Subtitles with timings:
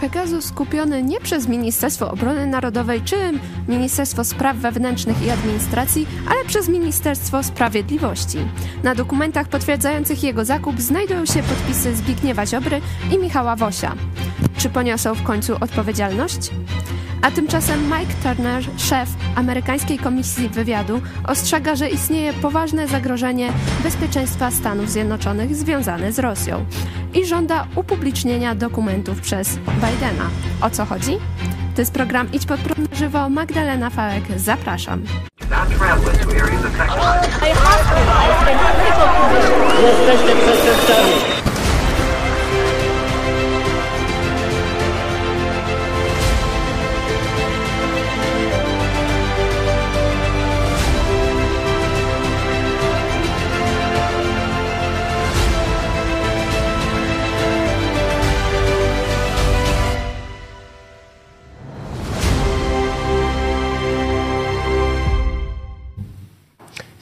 [0.00, 3.16] Pegasus skupiony nie przez Ministerstwo Obrony Narodowej czy
[3.68, 8.38] Ministerstwo Spraw Wewnętrznych i Administracji, ale przez Ministerstwo Sprawiedliwości.
[8.82, 12.80] Na dokumentach potwierdzających jego zakup znajdują się podpisy Zbigniewa Ziobry
[13.14, 13.94] i Michała Wosia.
[14.56, 16.50] Czy poniosą w końcu odpowiedzialność?
[17.22, 23.52] A tymczasem Mike Turner, szef amerykańskiej komisji wywiadu, ostrzega, że istnieje poważne zagrożenie
[23.82, 26.64] bezpieczeństwa Stanów Zjednoczonych związane z Rosją
[27.14, 30.30] i żąda upublicznienia dokumentów przez Bidena.
[30.60, 31.18] O co chodzi?
[31.74, 33.28] To jest program Idź pod prąd żywo.
[33.28, 35.02] Magdalena Fałek, zapraszam.
[39.82, 41.37] Jesteście przestępcami.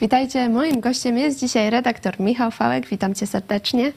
[0.07, 2.87] Witajcie, moim gościem jest dzisiaj redaktor Michał Fałek.
[2.87, 3.91] Witam cię serdecznie.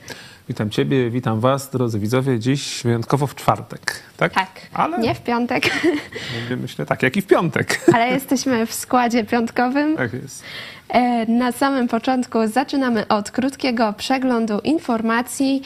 [0.48, 2.39] Witam Ciebie, witam Was, drodzy widzowie.
[2.39, 4.34] Dziś wyjątkowo w czwartek, tak?
[4.34, 5.70] Tak, Ale nie w piątek.
[6.62, 7.80] Myślę tak, jak i w piątek.
[7.94, 9.97] Ale jesteśmy w składzie piątkowym.
[9.97, 10.42] Tak jest.
[10.89, 15.62] E, na samym początku zaczynamy od krótkiego przeglądu informacji.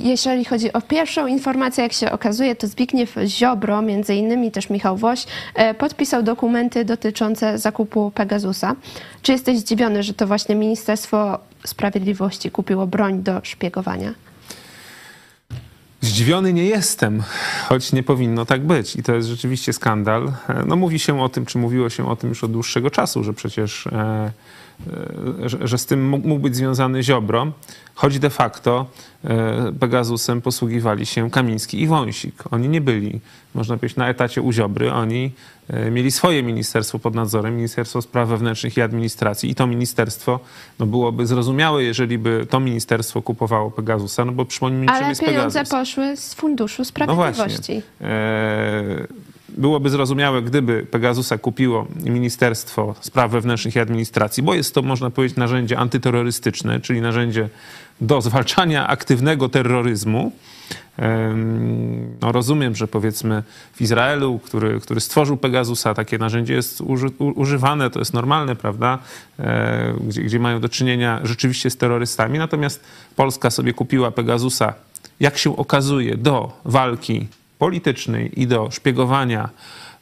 [0.00, 4.96] Jeżeli chodzi o pierwszą informację, jak się okazuje, to Zbigniew Ziobro, między innymi też Michał
[4.96, 8.76] Woś, e, podpisał dokumenty dotyczące zakupu Pegasusa.
[9.22, 14.14] Czy jesteś zdziwiony, że to właśnie Ministerstwo Sprawiedliwości kupiło broń do szpiegowania?
[16.00, 17.22] Zdziwiony nie jestem,
[17.68, 18.96] choć nie powinno tak być.
[18.96, 20.32] I to jest rzeczywiście skandal.
[20.48, 23.24] E, no mówi się o tym, czy mówiło się o tym już od dłuższego czasu,
[23.24, 24.30] że przecież E,
[25.46, 27.46] że, że z tym mógł być związany Ziobro,
[27.94, 28.86] choć de facto
[29.24, 32.44] e, Pegasusem posługiwali się Kamiński i Wąsik.
[32.50, 33.20] Oni nie byli,
[33.54, 34.92] można powiedzieć, na etacie u Ziobry.
[34.92, 35.32] Oni
[35.68, 40.40] e, mieli swoje ministerstwo pod nadzorem, Ministerstwo Spraw Wewnętrznych i Administracji i to ministerstwo
[40.78, 45.20] no, byłoby zrozumiałe, jeżeli by to ministerstwo kupowało Pegasusa, no bo przypomnijmy, Ale czym jest
[45.20, 45.70] pieniądze Pegasus.
[45.70, 47.40] poszły z Funduszu Sprawiedliwości.
[47.40, 47.82] No właśnie.
[48.00, 55.10] E byłoby zrozumiałe, gdyby Pegasusa kupiło Ministerstwo Spraw Wewnętrznych i Administracji, bo jest to, można
[55.10, 57.48] powiedzieć, narzędzie antyterrorystyczne, czyli narzędzie
[58.00, 60.32] do zwalczania aktywnego terroryzmu.
[62.20, 63.42] No, rozumiem, że powiedzmy
[63.74, 68.98] w Izraelu, który, który stworzył Pegasusa, takie narzędzie jest uży, używane, to jest normalne, prawda,
[69.38, 72.38] e, gdzie, gdzie mają do czynienia rzeczywiście z terrorystami.
[72.38, 72.80] Natomiast
[73.16, 74.74] Polska sobie kupiła Pegasusa,
[75.20, 77.26] jak się okazuje, do walki
[77.64, 79.48] politycznej i do szpiegowania,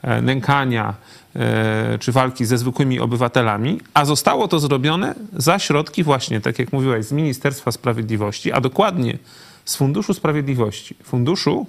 [0.02, 0.94] e, nękania
[1.36, 6.72] e, czy walki ze zwykłymi obywatelami, a zostało to zrobione za środki właśnie, tak jak
[6.72, 9.18] mówiłaś, z Ministerstwa Sprawiedliwości, a dokładnie
[9.64, 10.94] z Funduszu Sprawiedliwości.
[11.02, 11.66] Funduszu,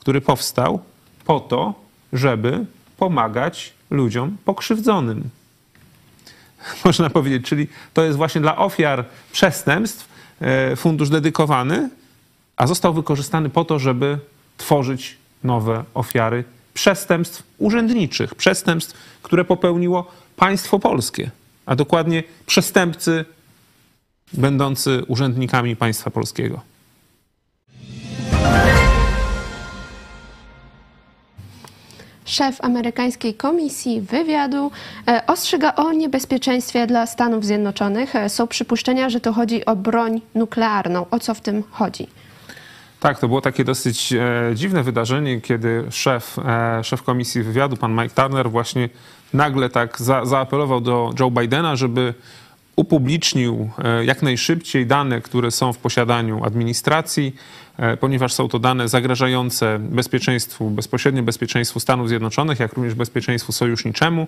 [0.00, 0.80] który powstał
[1.24, 1.74] po to,
[2.12, 2.66] żeby
[2.96, 5.30] pomagać ludziom pokrzywdzonym.
[6.84, 10.08] Można powiedzieć, czyli to jest właśnie dla ofiar przestępstw
[10.40, 11.90] e, fundusz dedykowany,
[12.56, 14.18] a został wykorzystany po to, żeby
[14.56, 16.44] tworzyć nowe ofiary
[16.74, 21.30] przestępstw urzędniczych, przestępstw, które popełniło państwo polskie,
[21.66, 23.24] a dokładnie przestępcy
[24.32, 26.60] będący urzędnikami państwa polskiego.
[32.24, 34.70] Szef amerykańskiej komisji wywiadu
[35.08, 38.16] e, ostrzyga o niebezpieczeństwie dla Stanów Zjednoczonych.
[38.16, 41.06] E, są przypuszczenia, że to chodzi o broń nuklearną.
[41.10, 42.06] O co w tym chodzi?
[43.00, 47.92] Tak, to było takie dosyć e, dziwne wydarzenie, kiedy szef, e, szef komisji wywiadu, pan
[47.92, 48.88] Mike Turner, właśnie
[49.34, 52.14] nagle tak za, zaapelował do Joe Bidena, żeby
[52.76, 57.34] upublicznił e, jak najszybciej dane, które są w posiadaniu administracji,
[57.76, 64.26] e, ponieważ są to dane zagrażające bezpieczeństwu, bezpośrednio bezpieczeństwu Stanów Zjednoczonych, jak również bezpieczeństwu sojuszniczemu.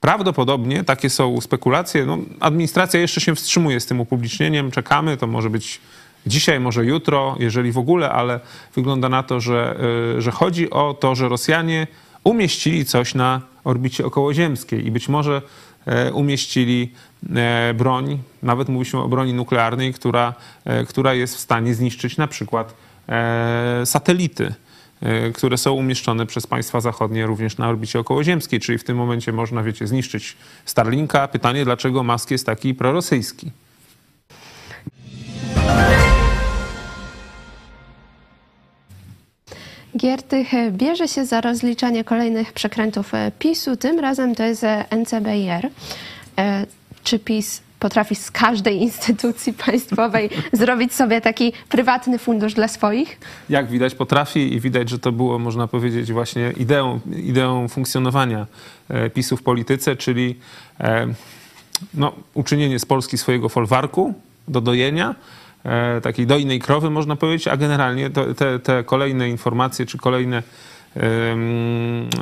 [0.00, 2.06] Prawdopodobnie takie są spekulacje.
[2.06, 5.80] No, administracja jeszcze się wstrzymuje z tym upublicznieniem, czekamy, to może być
[6.26, 8.40] dzisiaj, może jutro, jeżeli w ogóle, ale
[8.74, 9.76] wygląda na to, że,
[10.18, 11.86] y, że chodzi o to, że Rosjanie
[12.24, 15.42] umieścili coś na orbicie okołoziemskiej i być może
[15.86, 16.92] e, umieścili
[17.34, 20.34] e, broń, nawet mówiliśmy o broni nuklearnej, która,
[20.64, 22.74] e, która jest w stanie zniszczyć na przykład
[23.84, 24.54] satelity
[25.34, 29.62] które są umieszczone przez państwa zachodnie również na orbicie okołoziemskiej, czyli w tym momencie można,
[29.62, 31.28] wiecie, zniszczyć Starlinka.
[31.28, 33.50] Pytanie, dlaczego Musk jest taki prorosyjski?
[39.96, 43.76] Giertych e, bierze się za rozliczanie kolejnych przekrętów e, PiSu.
[43.76, 45.68] Tym razem to jest e, NCBR.
[47.04, 53.18] Czy PiS potrafi z każdej instytucji państwowej zrobić sobie taki prywatny fundusz dla swoich?
[53.48, 58.46] Jak widać potrafi i widać, że to było, można powiedzieć, właśnie ideą, ideą funkcjonowania
[58.88, 60.36] e, PiSu w polityce, czyli
[60.80, 61.06] e,
[61.94, 64.14] no, uczynienie z Polski swojego folwarku
[64.48, 65.14] do dojenia,
[65.64, 70.42] e, takiej dojnej krowy, można powiedzieć, a generalnie te, te kolejne informacje czy kolejne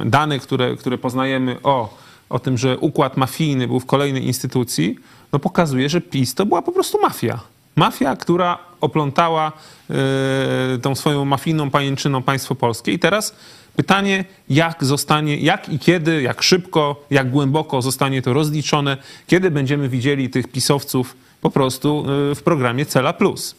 [0.04, 1.98] dane, które, które poznajemy o,
[2.28, 4.98] o tym, że układ mafijny był w kolejnej instytucji,
[5.32, 7.40] no pokazuje, że PiS to była po prostu mafia.
[7.76, 9.52] Mafia, która oplątała
[10.74, 12.92] y, tą swoją mafijną pajęczyną państwo polskie.
[12.92, 13.34] I teraz
[13.76, 18.96] pytanie, jak zostanie, jak i kiedy, jak szybko, jak głęboko zostanie to rozliczone,
[19.26, 23.54] kiedy będziemy widzieli tych pisowców po prostu y, w programie Cela Plus.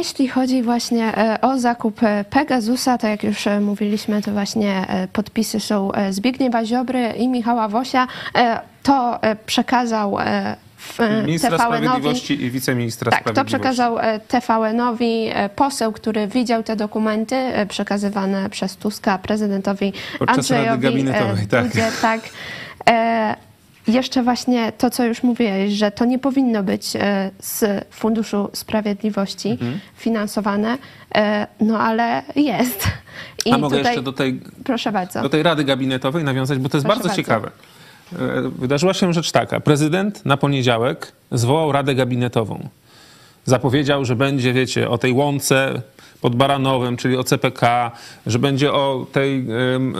[0.00, 4.86] Jeśli chodzi właśnie e, o zakup e, Pegasusa, to jak już e, mówiliśmy, to właśnie
[5.12, 8.06] podpisy są Zbigniewa Ziobry i Michała Wosia.
[8.82, 10.16] To przekazał
[11.26, 13.52] Ministra Sprawiedliwości i wiceministra tak, Sprawiedliwości.
[13.52, 17.36] Tak, to przekazał TVN-owi poseł, który widział te dokumenty
[17.68, 21.66] przekazywane przez Tuska prezydentowi Podczas Andrzejowi Rady Gabinetowej, tak.
[22.02, 22.20] Tak
[23.90, 29.48] jeszcze właśnie to, co już mówiłeś, że to nie powinno być e, z Funduszu Sprawiedliwości
[29.48, 29.80] mhm.
[29.96, 30.78] finansowane,
[31.14, 32.86] e, no ale jest.
[33.46, 33.92] I A mogę tutaj...
[33.92, 35.22] jeszcze do tej, Proszę bardzo.
[35.22, 37.50] do tej Rady Gabinetowej nawiązać, bo to jest bardzo, bardzo ciekawe.
[38.12, 39.60] E, wydarzyła się rzecz taka.
[39.60, 42.68] Prezydent na poniedziałek zwołał Radę Gabinetową.
[43.44, 45.82] Zapowiedział, że będzie, wiecie, o tej łące
[46.20, 47.90] pod Baranowem, czyli o CPK,
[48.26, 49.46] że będzie o tej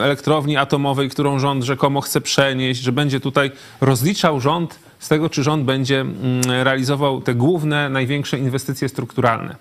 [0.02, 3.50] elektrowni atomowej, którą rząd rzekomo chce przenieść, że będzie tutaj
[3.80, 9.56] rozliczał rząd z tego, czy rząd będzie mm, realizował te główne, największe inwestycje strukturalne.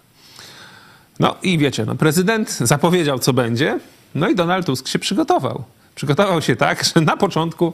[1.19, 3.79] No i wiecie, no prezydent zapowiedział, co będzie,
[4.15, 5.63] no i Donald Tusk się przygotował.
[5.99, 7.73] Przygotował się tak, że na początku,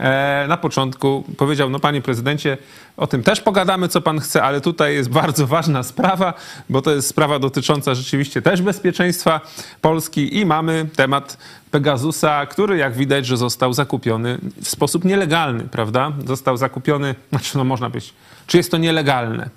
[0.00, 2.58] e, na początku powiedział, no panie prezydencie,
[2.96, 6.34] o tym też pogadamy, co pan chce, ale tutaj jest bardzo ważna sprawa,
[6.68, 9.40] bo to jest sprawa dotycząca rzeczywiście też bezpieczeństwa
[9.80, 11.38] Polski i mamy temat
[11.70, 16.12] Pegasusa, który jak widać, że został zakupiony w sposób nielegalny, prawda?
[16.26, 18.14] Został zakupiony, znaczy no można być,
[18.46, 19.50] czy jest to nielegalne?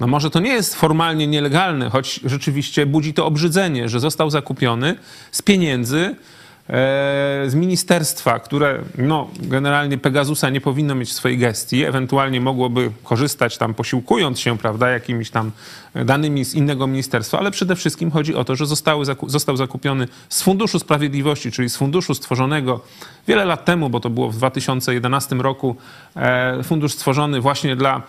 [0.00, 4.96] No może to nie jest formalnie nielegalne, choć rzeczywiście budzi to obrzydzenie, że został zakupiony
[5.32, 6.16] z pieniędzy,
[7.46, 13.58] z ministerstwa, które no, generalnie Pegasusa nie powinno mieć w swojej gestii, ewentualnie mogłoby korzystać
[13.58, 15.50] tam posiłkując się, prawda, jakimiś tam
[15.94, 20.42] danymi z innego ministerstwa, ale przede wszystkim chodzi o to, że zostały, został zakupiony z
[20.42, 22.80] Funduszu Sprawiedliwości, czyli z funduszu stworzonego
[23.28, 25.76] wiele lat temu, bo to było w 2011 roku,
[26.16, 28.02] e, fundusz stworzony właśnie dla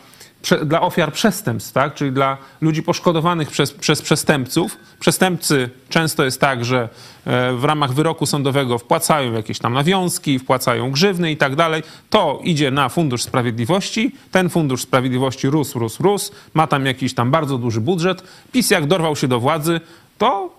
[0.66, 1.94] dla ofiar przestępstw, tak?
[1.94, 4.78] czyli dla ludzi poszkodowanych przez, przez przestępców.
[5.00, 6.90] Przestępcy często jest tak, że
[7.26, 11.84] e, w ramach wyroku sądowego wpłacają jakieś tam nawiązki, wpłacają grzywny i tak dalej.
[12.10, 14.12] To idzie na Fundusz Sprawiedliwości.
[14.32, 16.32] Ten Fundusz Sprawiedliwości rósł, rósł, rósł.
[16.54, 18.24] Ma tam jakiś tam bardzo duży budżet.
[18.52, 19.82] PiS jak dorwał się do władzy,
[20.18, 20.56] to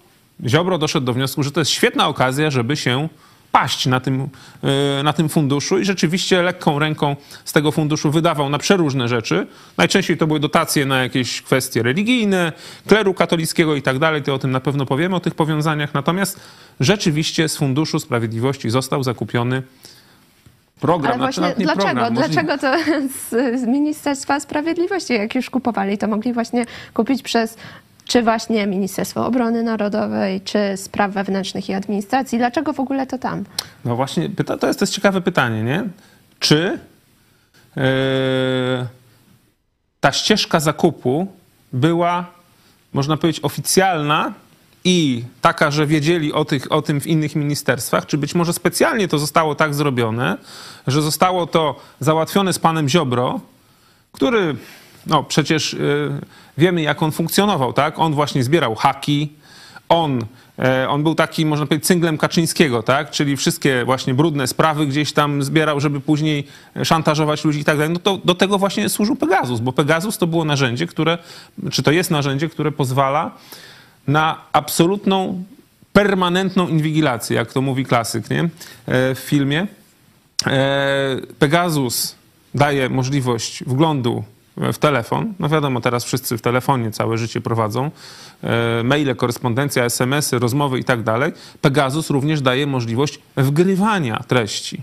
[0.46, 3.08] Ziobro doszedł do wniosku, że to jest świetna okazja, żeby się
[3.56, 4.28] paść na tym,
[4.98, 9.46] e, na tym funduszu i rzeczywiście lekką ręką z tego funduszu wydawał na przeróżne rzeczy.
[9.76, 12.52] Najczęściej to były dotacje na jakieś kwestie religijne,
[12.86, 14.22] kleru katolickiego i tak dalej.
[14.22, 15.94] To o tym na pewno powiemy, o tych powiązaniach.
[15.94, 16.40] Natomiast
[16.80, 19.62] rzeczywiście z Funduszu Sprawiedliwości został zakupiony
[20.80, 21.12] program.
[21.12, 21.84] Ale właśnie znaczy, dlaczego?
[21.84, 22.72] Program, dlaczego to
[23.08, 27.56] z, z Ministerstwa Sprawiedliwości, jak już kupowali, to mogli właśnie kupić przez
[28.06, 32.38] czy właśnie Ministerstwo Obrony Narodowej, czy Spraw Wewnętrznych i Administracji.
[32.38, 33.44] Dlaczego w ogóle to tam?
[33.84, 35.84] No właśnie, to, jest, to jest ciekawe pytanie, nie?
[36.38, 36.78] Czy
[37.76, 37.82] yy,
[40.00, 41.26] ta ścieżka zakupu
[41.72, 42.26] była,
[42.92, 44.32] można powiedzieć, oficjalna
[44.84, 49.08] i taka, że wiedzieli o, tych, o tym w innych ministerstwach, czy być może specjalnie
[49.08, 50.36] to zostało tak zrobione,
[50.86, 53.40] że zostało to załatwione z panem Ziobro,
[54.12, 54.56] który
[55.06, 56.20] no przecież y,
[56.58, 57.98] wiemy, jak on funkcjonował, tak?
[57.98, 59.32] On właśnie zbierał haki,
[59.88, 60.24] on,
[60.58, 63.10] e, on był taki, można powiedzieć, cynglem Kaczyńskiego, tak?
[63.10, 66.46] Czyli wszystkie właśnie brudne sprawy gdzieś tam zbierał, żeby później
[66.84, 67.92] szantażować ludzi i tak dalej.
[67.92, 71.18] No to do tego właśnie służył Pegasus, bo Pegasus to było narzędzie, które,
[71.70, 73.30] czy to jest narzędzie, które pozwala
[74.06, 75.44] na absolutną,
[75.92, 78.40] permanentną inwigilację, jak to mówi klasyk, nie?
[78.40, 78.48] E,
[79.14, 79.66] w filmie.
[80.46, 82.14] E, Pegasus
[82.54, 84.24] daje możliwość wglądu
[84.56, 85.34] w telefon.
[85.38, 87.90] No wiadomo, teraz wszyscy w telefonie całe życie prowadzą.
[88.42, 91.32] E, maile, korespondencja, SMS-y, rozmowy i tak dalej.
[91.60, 94.82] Pegasus również daje możliwość wgrywania treści.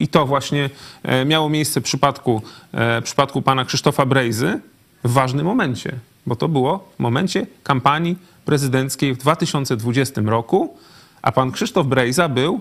[0.00, 0.70] I to właśnie
[1.02, 4.60] e, miało miejsce w przypadku, w przypadku pana Krzysztofa Brejzy
[5.04, 5.92] w ważnym momencie,
[6.26, 10.76] bo to było w momencie kampanii prezydenckiej w 2020 roku,
[11.22, 12.60] a pan Krzysztof Brejza był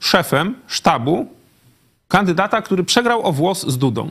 [0.00, 1.28] szefem sztabu
[2.08, 4.10] kandydata, który przegrał o włos z Dudą.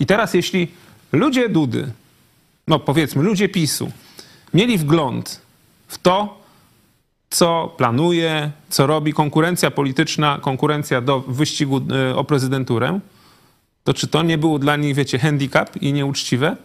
[0.00, 0.68] I teraz, jeśli
[1.12, 1.92] ludzie Dudy,
[2.68, 3.92] no powiedzmy, ludzie PiSu,
[4.54, 5.40] mieli wgląd
[5.88, 6.46] w to,
[7.30, 13.00] co planuje, co robi konkurencja polityczna, konkurencja do wyścigu e, o prezydenturę,
[13.84, 16.56] to czy to nie było dla nich, wiecie, handicap i nieuczciwe?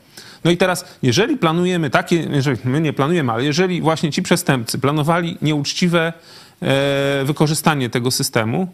[0.44, 4.80] No i teraz, jeżeli planujemy takie, jeżeli my nie planujemy, ale jeżeli właśnie ci przestępcy
[4.80, 6.14] planowali nieuczciwe
[6.62, 8.68] e, wykorzystanie tego systemu,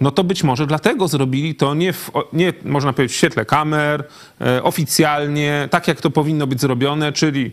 [0.00, 4.04] no to być może dlatego zrobili to nie, w, nie można powiedzieć, w świetle kamer,
[4.40, 7.52] e, oficjalnie, tak jak to powinno być zrobione, czyli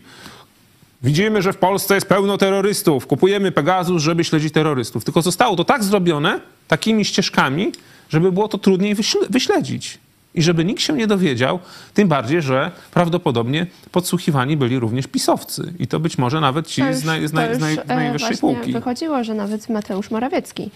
[1.02, 5.04] widzimy, że w Polsce jest pełno terrorystów, kupujemy Pegasus, żeby śledzić terrorystów.
[5.04, 7.72] Tylko zostało to tak zrobione, takimi ścieżkami,
[8.08, 8.96] żeby było to trudniej
[9.30, 9.98] wyśledzić
[10.34, 11.58] i żeby nikt się nie dowiedział,
[11.94, 16.96] tym bardziej, że prawdopodobnie podsłuchiwani byli również pisowcy i to być może nawet ci już,
[16.96, 18.72] z, naj, z, naj, z, naj, z e, najwyższej półki.
[18.72, 20.70] wychodziło, że nawet Mateusz Morawiecki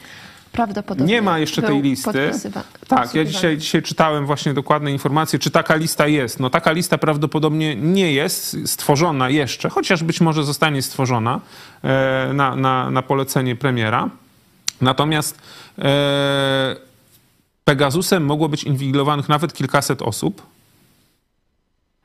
[0.56, 2.30] prawdopodobnie Nie ma jeszcze tej listy.
[2.88, 6.40] Tak, ja dzisiaj, dzisiaj czytałem właśnie dokładne informacje, czy taka lista jest.
[6.40, 11.40] No taka lista prawdopodobnie nie jest stworzona jeszcze, chociaż być może zostanie stworzona
[11.84, 14.08] e, na, na, na polecenie premiera.
[14.80, 15.38] Natomiast
[15.78, 16.76] e,
[17.64, 20.42] Pegasusem mogło być inwigilowanych nawet kilkaset osób,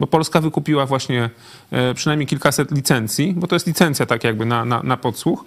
[0.01, 1.29] bo Polska wykupiła właśnie
[1.71, 5.45] e, przynajmniej kilkaset licencji, bo to jest licencja tak jakby na, na, na podsłuch,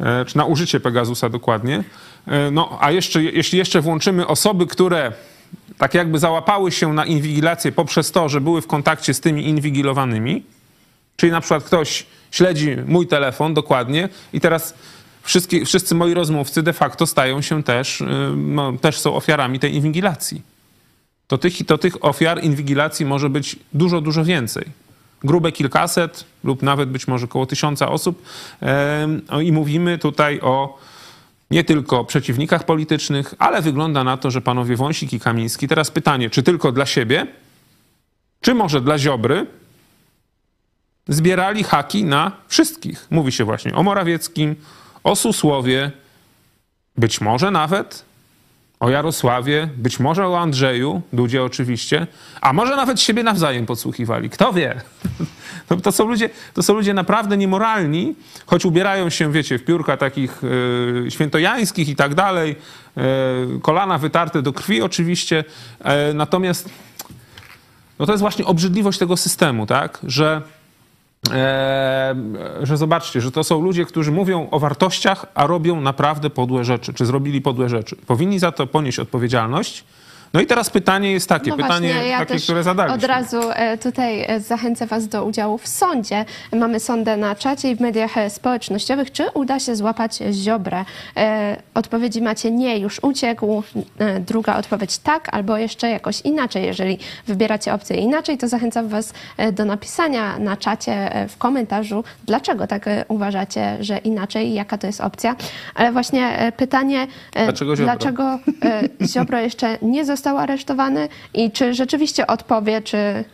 [0.00, 1.84] e, czy na użycie Pegasusa dokładnie.
[2.26, 5.12] E, no a jeszcze, jeśli jeszcze włączymy osoby, które
[5.78, 10.42] tak jakby załapały się na inwigilację poprzez to, że były w kontakcie z tymi inwigilowanymi,
[11.16, 14.74] czyli na przykład ktoś śledzi mój telefon dokładnie i teraz
[15.22, 18.02] wszyscy, wszyscy moi rozmówcy de facto stają się też,
[18.36, 20.53] no, też są ofiarami tej inwigilacji.
[21.26, 24.64] To tych, to tych ofiar inwigilacji może być dużo, dużo więcej.
[25.24, 28.22] Grube kilkaset lub nawet być może około tysiąca osób.
[29.42, 30.78] I mówimy tutaj o
[31.50, 36.30] nie tylko przeciwnikach politycznych, ale wygląda na to, że panowie Wąsik i Kamiński, teraz pytanie,
[36.30, 37.26] czy tylko dla siebie,
[38.40, 39.46] czy może dla Ziobry,
[41.08, 43.06] zbierali haki na wszystkich.
[43.10, 44.54] Mówi się właśnie o Morawieckim,
[45.04, 45.90] o Susłowie,
[46.96, 48.04] być może nawet
[48.80, 52.06] o Jarosławie, być może o Andrzeju, Dudzie oczywiście,
[52.40, 54.30] a może nawet siebie nawzajem podsłuchiwali.
[54.30, 54.80] Kto wie?
[55.68, 58.14] To, to, są ludzie, to są ludzie naprawdę niemoralni,
[58.46, 62.56] choć ubierają się, wiecie, w piórka takich y, świętojańskich i tak dalej,
[63.56, 65.44] y, kolana wytarte do krwi oczywiście,
[66.10, 66.68] y, natomiast
[67.98, 70.42] no to jest właśnie obrzydliwość tego systemu, tak, że
[72.62, 76.94] że zobaczcie, że to są ludzie, którzy mówią o wartościach, a robią naprawdę podłe rzeczy,
[76.94, 77.96] czy zrobili podłe rzeczy.
[77.96, 79.84] Powinni za to ponieść odpowiedzialność.
[80.34, 82.96] No i teraz pytanie jest takie, no pytanie właśnie, ja takie, które zadaliśmy.
[82.96, 86.24] Od razu e, tutaj e, zachęcę Was do udziału w sądzie.
[86.52, 89.12] Mamy sądę na czacie i w mediach e, społecznościowych.
[89.12, 90.84] Czy uda się złapać Ziobrę?
[91.74, 93.62] Odpowiedzi macie nie, już uciekł.
[94.20, 96.64] Druga odpowiedź tak, albo jeszcze jakoś inaczej.
[96.64, 99.12] Jeżeli wybieracie opcję inaczej, to zachęcam Was
[99.52, 105.00] do napisania na czacie w komentarzu, dlaczego tak uważacie, że inaczej i jaka to jest
[105.00, 105.36] opcja.
[105.74, 108.38] Ale właśnie pytanie, dlaczego Ziobro, dlaczego
[109.12, 113.24] Ziobro jeszcze nie został został aresztowany i czy rzeczywiście odpowie, czy...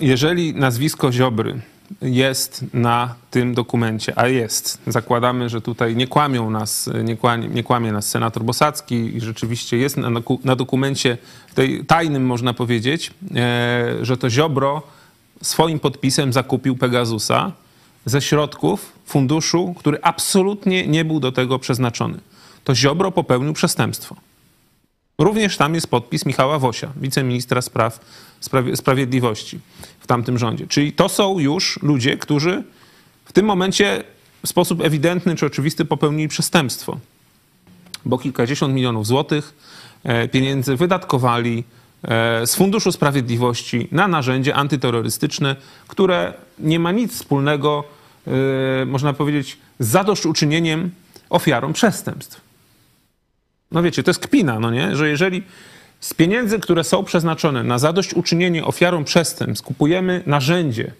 [0.00, 1.60] Jeżeli nazwisko Ziobry
[2.02, 4.78] jest na tym dokumencie, a jest.
[4.86, 9.76] Zakładamy, że tutaj nie kłamią nas, nie kłamie, nie kłamie nas senator Bosacki i rzeczywiście
[9.76, 10.10] jest na,
[10.44, 11.18] na dokumencie
[11.54, 14.82] tej tajnym, można powiedzieć, e, że to Ziobro
[15.42, 17.52] swoim podpisem zakupił Pegasusa
[18.06, 22.18] ze środków funduszu, który absolutnie nie był do tego przeznaczony.
[22.64, 24.16] To Ziobro popełnił przestępstwo.
[25.18, 28.00] Również tam jest podpis Michała Wosia, wiceministra spraw
[28.74, 29.58] sprawiedliwości
[30.00, 30.66] w tamtym rządzie.
[30.66, 32.62] Czyli to są już ludzie, którzy
[33.24, 34.04] w tym momencie
[34.44, 36.98] w sposób ewidentny czy oczywisty popełnili przestępstwo,
[38.04, 39.54] bo kilkadziesiąt milionów złotych
[40.04, 41.64] e, pieniędzy wydatkowali
[42.02, 45.56] e, z Funduszu Sprawiedliwości na narzędzie antyterrorystyczne,
[45.88, 47.84] które nie ma nic wspólnego,
[48.26, 50.90] e, można powiedzieć, z zadośćuczynieniem
[51.30, 52.43] ofiarom przestępstw.
[53.74, 54.96] No wiecie, to jest kpina, no nie?
[54.96, 55.42] Że jeżeli
[56.00, 60.92] z pieniędzy, które są przeznaczone na zadośćuczynienie ofiarom przestępstw, kupujemy narzędzie,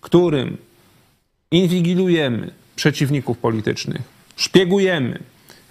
[0.00, 0.56] którym
[1.50, 4.02] inwigilujemy przeciwników politycznych,
[4.36, 5.18] szpiegujemy,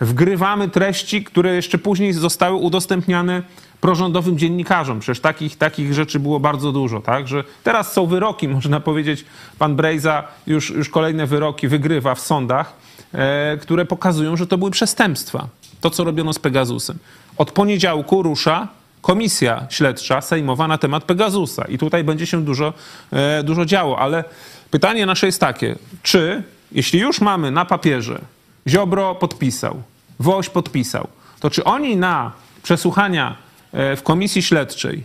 [0.01, 3.43] wgrywamy treści, które jeszcze później zostały udostępniane
[3.81, 4.99] prorządowym dziennikarzom.
[4.99, 7.27] Przecież takich, takich rzeczy było bardzo dużo, tak?
[7.27, 9.25] Że teraz są wyroki, można powiedzieć,
[9.59, 12.73] pan Brejza już, już kolejne wyroki wygrywa w sądach,
[13.13, 15.47] e, które pokazują, że to były przestępstwa.
[15.81, 16.97] To, co robiono z Pegasusem.
[17.37, 18.67] Od poniedziałku rusza
[19.01, 22.73] komisja śledcza sejmowa na temat Pegasusa i tutaj będzie się dużo,
[23.11, 24.23] e, dużo działo, ale
[24.71, 28.21] pytanie nasze jest takie, czy jeśli już mamy na papierze
[28.67, 29.83] Ziobro podpisał,
[30.19, 31.07] Woś podpisał,
[31.39, 32.31] to czy oni na
[32.63, 33.35] przesłuchania
[33.73, 35.03] e, w komisji śledczej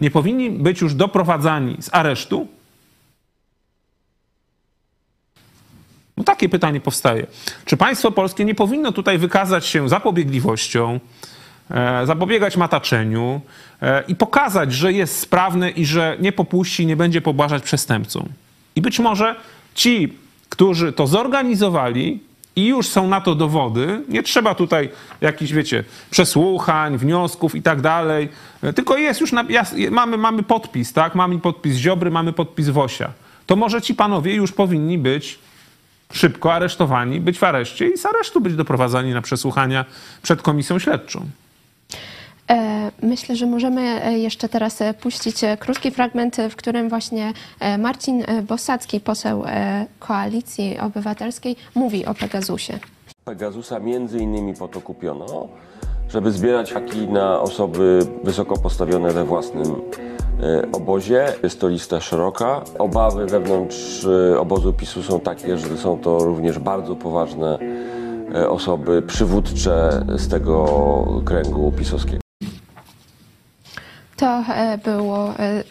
[0.00, 2.48] nie powinni być już doprowadzani z aresztu?
[6.16, 7.26] No takie pytanie powstaje.
[7.64, 11.00] Czy państwo polskie nie powinno tutaj wykazać się zapobiegliwością,
[11.70, 13.40] e, zapobiegać mataczeniu
[13.82, 18.28] e, i pokazać, że jest sprawne i że nie popuści, nie będzie pobłażać przestępcom?
[18.76, 19.36] I być może
[19.74, 20.12] ci,
[20.48, 22.20] którzy to zorganizowali,
[22.56, 24.02] i już są na to dowody.
[24.08, 28.28] Nie trzeba tutaj jakichś, wiecie, przesłuchań, wniosków i tak dalej.
[28.74, 29.44] Tylko jest już, na,
[29.90, 31.14] mamy, mamy podpis, tak?
[31.14, 33.12] Mamy podpis Ziobry, mamy podpis Wosia.
[33.46, 35.38] To może ci panowie już powinni być
[36.12, 39.84] szybko aresztowani, być w areszcie i z aresztu być doprowadzani na przesłuchania
[40.22, 41.26] przed komisją śledczą.
[42.50, 47.32] E, myślę, że możemy e, jeszcze teraz e, puścić krótki fragment, w którym właśnie
[47.78, 49.44] Marcin Bosacki, poseł
[49.98, 52.78] Koalicji Obywatelskiej, mówi o Pegasusie.
[53.24, 55.48] Pegasusa między innymi po to kupiono,
[56.08, 59.74] żeby zbierać haki na osoby wysoko postawione we własnym
[60.72, 61.26] obozie.
[61.42, 62.60] Jest to lista szeroka.
[62.78, 64.06] Obawy wewnątrz
[64.38, 67.58] obozu PiSu są takie, że są to również bardzo poważne
[68.48, 70.66] osoby przywódcze z tego
[71.24, 72.25] kręgu pisowskiego.
[74.16, 75.62] To e, było e,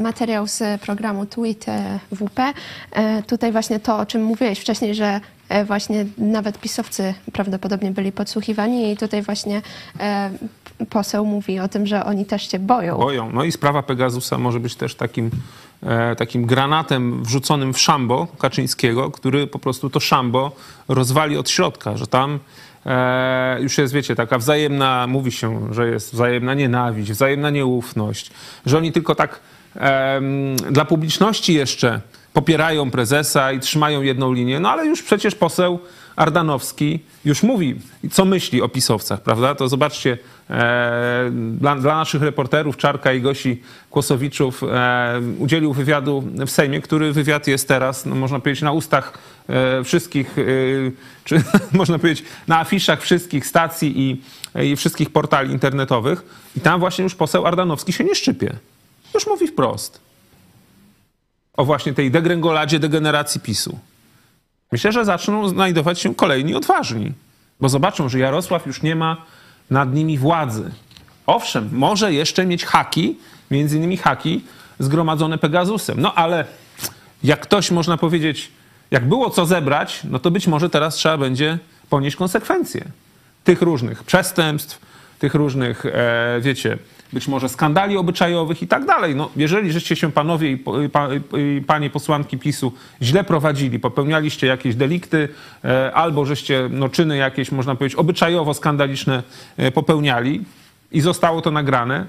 [0.00, 2.40] materiał z programu Tweet e, WP.
[3.26, 5.20] Tutaj właśnie to, o czym mówiłeś wcześniej, że
[5.66, 9.62] właśnie nawet pisowcy prawdopodobnie byli podsłuchiwani i tutaj właśnie
[10.90, 12.98] poseł mówi o tym, że oni też się boją.
[12.98, 13.30] Boją.
[13.32, 15.30] No i sprawa Pegasusa może być też takim,
[16.16, 20.52] takim granatem wrzuconym w szambo Kaczyńskiego, który po prostu to szambo
[20.88, 22.38] rozwali od środka, że tam
[23.60, 28.30] już jest, wiecie, taka wzajemna, mówi się, że jest wzajemna nienawiść, wzajemna nieufność,
[28.66, 29.40] że oni tylko tak
[29.76, 30.20] e,
[30.70, 32.00] dla publiczności jeszcze
[32.32, 35.78] popierają prezesa i trzymają jedną linię, no ale już przecież poseł
[36.16, 37.76] Ardanowski już mówi,
[38.10, 39.54] co myśli o pisowcach, prawda?
[39.54, 40.18] To zobaczcie,
[40.50, 47.12] e, dla, dla, naszych reporterów Czarka i Gosi Kłosowiczów e, udzielił wywiadu w Sejmie, który
[47.12, 50.36] wywiad jest teraz, no, można powiedzieć, na ustach e, wszystkich,
[51.24, 54.22] czy można powiedzieć, na afiszach wszystkich stacji i,
[54.70, 56.24] i wszystkich portali internetowych.
[56.56, 58.52] I tam właśnie już poseł Ardanowski się nie szczypie.
[59.14, 60.00] Już mówi wprost
[61.56, 63.78] o właśnie tej degrengoladzie, degeneracji PiSu.
[64.72, 67.12] Myślę, że zaczną znajdować się kolejni odważni,
[67.60, 69.16] bo zobaczą, że Jarosław już nie ma
[69.70, 70.70] nad nimi władzy.
[71.26, 73.16] Owszem, może jeszcze mieć haki,
[73.50, 74.44] między innymi haki
[74.78, 76.00] zgromadzone Pegasusem.
[76.00, 76.44] No ale
[77.24, 78.50] jak ktoś, można powiedzieć,
[78.90, 81.58] jak było co zebrać, no to być może teraz trzeba będzie
[81.90, 82.84] ponieść konsekwencje
[83.44, 84.78] tych różnych przestępstw,
[85.18, 86.78] tych różnych, e, wiecie,
[87.12, 89.16] być może skandali obyczajowych i tak dalej.
[89.16, 90.56] No, jeżeli żeście się panowie i,
[90.92, 92.72] pa, i panie posłanki PiSu
[93.02, 95.28] źle prowadzili, popełnialiście jakieś delikty
[95.64, 99.22] e, albo żeście no, czyny jakieś, można powiedzieć, obyczajowo skandaliczne
[99.56, 100.44] e, popełniali
[100.92, 102.06] i zostało to nagrane,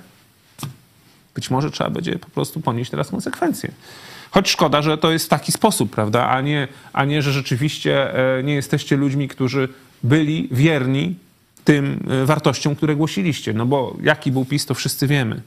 [1.36, 3.72] być może trzeba będzie po prostu ponieść teraz konsekwencje.
[4.32, 8.16] Choć szkoda, że to jest w taki sposób, prawda, a nie, a nie że rzeczywiście
[8.40, 9.70] e, nie jesteście ludźmi, którzy
[10.04, 11.16] byli wierni
[11.64, 13.54] tym e, wartościom, które głosiliście.
[13.54, 15.42] No bo jaki był PiS, to wszyscy wiemy.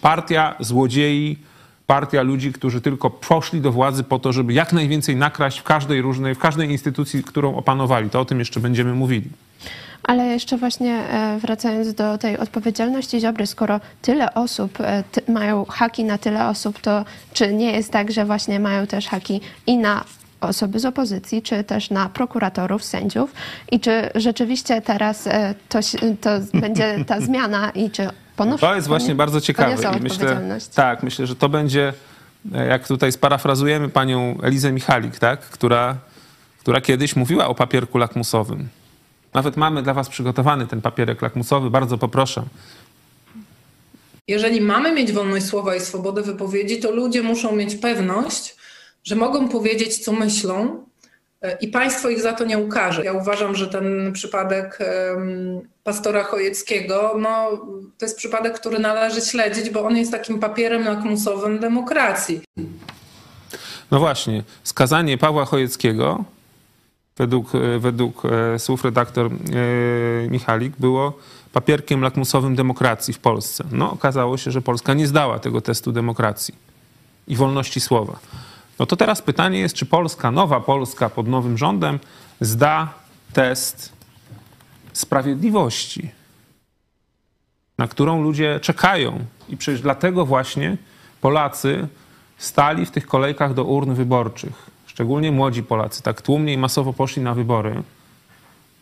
[0.00, 1.38] Partia złodziei,
[1.86, 6.02] partia ludzi, którzy tylko poszli do władzy po to, żeby jak najwięcej nakraść w każdej
[6.02, 8.10] różnej, w każdej instytucji, którą opanowali.
[8.10, 9.28] To o tym jeszcze będziemy mówili.
[10.02, 16.04] Ale jeszcze właśnie e, wracając do tej odpowiedzialności Ziobry, skoro tyle osób e, mają haki
[16.04, 20.04] na tyle osób, to czy nie jest tak, że właśnie mają też haki i na
[20.40, 23.32] osoby z opozycji, czy też na prokuratorów, sędziów
[23.72, 25.78] i czy rzeczywiście teraz e, to,
[26.20, 28.66] to będzie ta zmiana i czy ponoszą...
[28.66, 29.96] To jest właśnie bardzo ciekawe.
[29.98, 31.92] I myślę, tak, myślę, że to będzie,
[32.54, 35.96] e, jak tutaj sparafrazujemy panią Elizę Michalik, tak, która,
[36.60, 38.68] która kiedyś mówiła o papierku lakmusowym.
[39.34, 42.42] Nawet mamy dla was przygotowany ten papierek lakmusowy, bardzo poproszę.
[44.28, 48.57] Jeżeli mamy mieć wolność słowa i swobodę wypowiedzi, to ludzie muszą mieć pewność,
[49.04, 50.84] że mogą powiedzieć, co myślą,
[51.42, 53.04] e, i państwo ich za to nie ukaże.
[53.04, 54.78] Ja uważam, że ten przypadek
[55.84, 57.50] pastora Chojeckiego, no,
[57.98, 62.40] to jest przypadek, który należy śledzić, bo on jest takim papierem lakmusowym demokracji.
[63.90, 66.24] No właśnie, skazanie Pawła Chojeckiego
[67.16, 68.22] według, według
[68.58, 69.30] słów redaktor
[70.30, 71.18] Michalik, było
[71.52, 73.64] papierkiem lakmusowym demokracji w Polsce.
[73.72, 76.54] No, okazało się, że Polska nie zdała tego testu demokracji
[77.28, 78.18] i wolności słowa.
[78.78, 81.98] No to teraz pytanie jest, czy Polska, nowa Polska pod nowym rządem
[82.40, 82.94] zda
[83.32, 83.92] test
[84.92, 86.10] sprawiedliwości,
[87.78, 89.24] na którą ludzie czekają.
[89.48, 90.76] I przecież dlatego właśnie
[91.20, 91.88] Polacy
[92.38, 94.70] stali w tych kolejkach do urn wyborczych.
[94.86, 97.82] Szczególnie młodzi Polacy, tak tłumnie i masowo poszli na wybory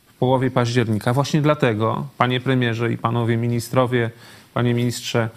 [0.06, 1.12] w połowie października.
[1.12, 4.10] Właśnie dlatego, panie premierze i panowie ministrowie,
[4.54, 5.28] panie ministrze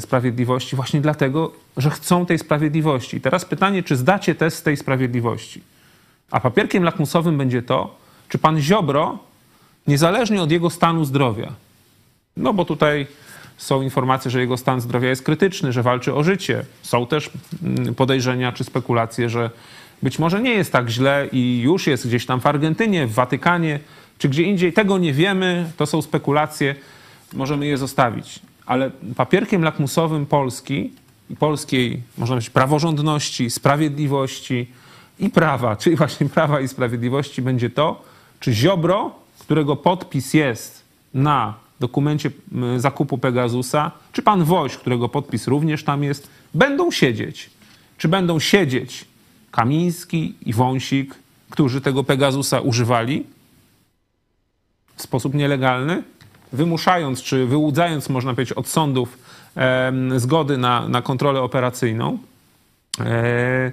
[0.00, 3.20] sprawiedliwości, właśnie dlatego, że chcą tej sprawiedliwości.
[3.20, 5.62] Teraz pytanie, czy zdacie test tej sprawiedliwości?
[6.30, 7.98] A papierkiem lakmusowym będzie to,
[8.28, 9.18] czy pan Ziobro,
[9.86, 11.52] niezależnie od jego stanu zdrowia,
[12.36, 13.06] no bo tutaj
[13.56, 16.64] są informacje, że jego stan zdrowia jest krytyczny, że walczy o życie.
[16.82, 17.30] Są też
[17.62, 19.50] mm, podejrzenia czy spekulacje, że
[20.02, 23.80] być może nie jest tak źle i już jest gdzieś tam w Argentynie, w Watykanie
[24.18, 24.72] czy gdzie indziej.
[24.72, 26.74] Tego nie wiemy, to są spekulacje,
[27.32, 28.40] możemy je zostawić.
[28.66, 30.92] Ale papierkiem lakmusowym Polski
[31.30, 34.66] i polskiej, można powiedzieć, praworządności, sprawiedliwości
[35.18, 38.02] i prawa, czyli właśnie prawa i sprawiedliwości będzie to,
[38.40, 42.30] czy Ziobro, którego podpis jest na dokumencie
[42.76, 47.50] zakupu Pegasusa, czy pan Woś, którego podpis również tam jest, będą siedzieć.
[47.98, 49.04] Czy będą siedzieć
[49.50, 51.14] Kamiński i Wąsik,
[51.50, 53.26] którzy tego Pegasusa używali
[54.96, 56.02] w sposób nielegalny,
[56.52, 59.18] wymuszając czy wyłudzając, można powiedzieć, od sądów
[60.16, 62.18] zgody na, na kontrolę operacyjną,
[63.00, 63.72] e,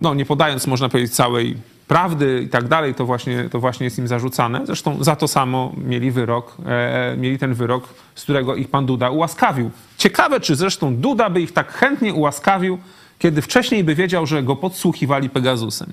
[0.00, 1.56] no nie podając, można powiedzieć, całej
[1.88, 4.66] prawdy i tak dalej, to właśnie, to właśnie jest im zarzucane.
[4.66, 9.10] Zresztą za to samo mieli wyrok, e, mieli ten wyrok, z którego ich pan Duda
[9.10, 9.70] ułaskawił.
[9.98, 12.78] Ciekawe, czy zresztą Duda by ich tak chętnie ułaskawił,
[13.18, 15.88] kiedy wcześniej by wiedział, że go podsłuchiwali Pegasusem.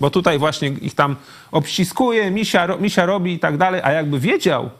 [0.00, 1.16] Bo tutaj właśnie ich tam
[1.52, 4.70] obściskuje, misia, misia robi i tak dalej, a jakby wiedział,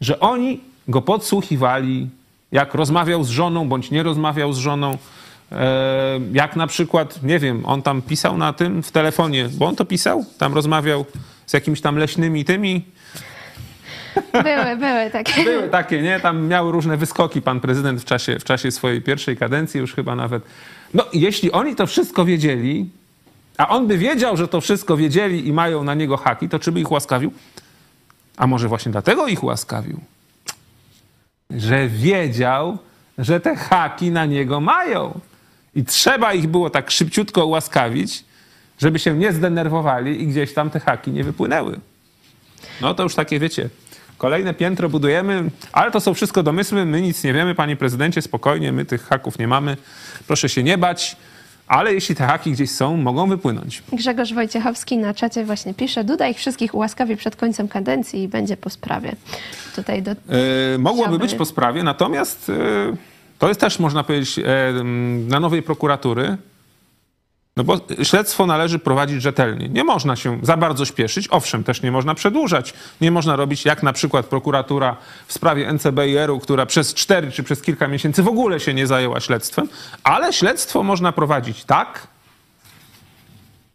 [0.00, 2.08] że oni go podsłuchiwali,
[2.52, 4.98] jak rozmawiał z żoną bądź nie rozmawiał z żoną,
[5.52, 9.76] E, jak na przykład, nie wiem, on tam pisał na tym w telefonie, bo on
[9.76, 11.04] to pisał, tam rozmawiał
[11.46, 12.84] z jakimiś tam leśnymi tymi.
[14.32, 15.44] Były, były takie.
[15.50, 16.20] Były takie, nie?
[16.20, 20.16] Tam miał różne wyskoki pan prezydent w czasie, w czasie swojej pierwszej kadencji już chyba
[20.16, 20.42] nawet.
[20.94, 22.90] No, jeśli oni to wszystko wiedzieli,
[23.58, 26.72] a on by wiedział, że to wszystko wiedzieli i mają na niego haki, to czy
[26.72, 27.32] by ich łaskawił?
[28.38, 30.00] A może właśnie dlatego ich łaskawił?
[31.50, 32.78] Że wiedział,
[33.18, 35.20] że te haki na niego mają.
[35.74, 38.24] I trzeba ich było tak szybciutko ułaskawić,
[38.78, 41.80] żeby się nie zdenerwowali i gdzieś tam te haki nie wypłynęły.
[42.80, 43.68] No to już takie, wiecie,
[44.18, 48.72] kolejne piętro budujemy, ale to są wszystko domysły, my nic nie wiemy, panie prezydencie, spokojnie,
[48.72, 49.76] my tych haków nie mamy,
[50.26, 51.16] proszę się nie bać.
[51.68, 53.82] Ale jeśli te haki gdzieś są, mogą wypłynąć.
[53.92, 58.56] Grzegorz Wojciechowski na czacie właśnie pisze, Duda ich wszystkich ułaskawi przed końcem kadencji i będzie
[58.56, 59.16] po sprawie.
[59.76, 60.10] Tutaj do...
[60.10, 62.48] Yy, mogłoby być po sprawie, natomiast...
[62.48, 62.96] Yy
[63.38, 64.40] to jest też, można powiedzieć,
[65.26, 66.36] dla nowej prokuratury,
[67.58, 69.68] no bo śledztwo należy prowadzić rzetelnie.
[69.68, 71.28] Nie można się za bardzo śpieszyć.
[71.30, 72.74] Owszem, też nie można przedłużać.
[73.00, 77.62] Nie można robić jak na przykład prokuratura w sprawie NCBR-u, która przez cztery czy przez
[77.62, 79.68] kilka miesięcy w ogóle się nie zajęła śledztwem,
[80.02, 82.06] ale śledztwo można prowadzić tak,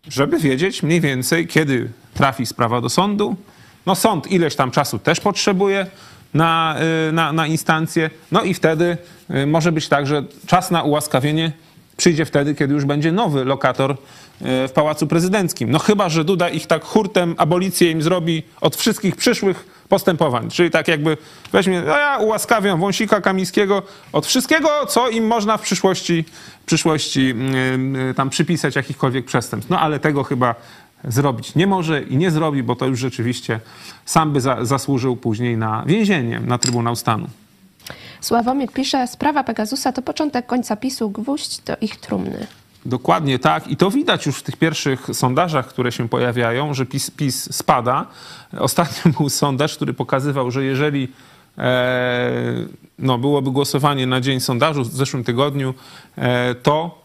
[0.07, 3.35] żeby wiedzieć mniej więcej, kiedy trafi sprawa do sądu.
[3.85, 5.87] No sąd ileś tam czasu też potrzebuje,
[6.33, 6.75] na,
[7.09, 8.09] y, na, na instancję.
[8.31, 8.97] No i wtedy
[9.35, 11.51] y, może być tak, że czas na ułaskawienie
[11.97, 13.95] przyjdzie wtedy, kiedy już będzie nowy lokator y,
[14.67, 15.71] w Pałacu Prezydenckim.
[15.71, 20.49] No chyba, że Duda ich tak hurtem, abolicję im zrobi od wszystkich przyszłych postępowań.
[20.49, 21.17] Czyli tak jakby
[21.51, 26.25] weźmie, no ja ułaskawiam Wąsika Kamińskiego od wszystkiego, co im można w przyszłości,
[26.65, 27.35] przyszłości
[28.15, 29.69] tam przypisać jakichkolwiek przestępstw.
[29.69, 30.55] No ale tego chyba
[31.03, 33.59] zrobić nie może i nie zrobi, bo to już rzeczywiście
[34.05, 37.27] sam by za, zasłużył później na więzienie, na Trybunał Stanu.
[38.21, 42.47] Sławomir pisze, sprawa Pegasusa to początek końca PiSu, gwóźdź do ich trumny.
[42.85, 43.67] Dokładnie tak.
[43.67, 48.07] I to widać już w tych pierwszych sondażach, które się pojawiają, że PiS, PiS spada.
[48.59, 51.07] Ostatnio był sondaż, który pokazywał, że jeżeli
[51.57, 52.31] e,
[52.99, 55.73] no, byłoby głosowanie na dzień sondażu w zeszłym tygodniu,
[56.15, 57.02] e, to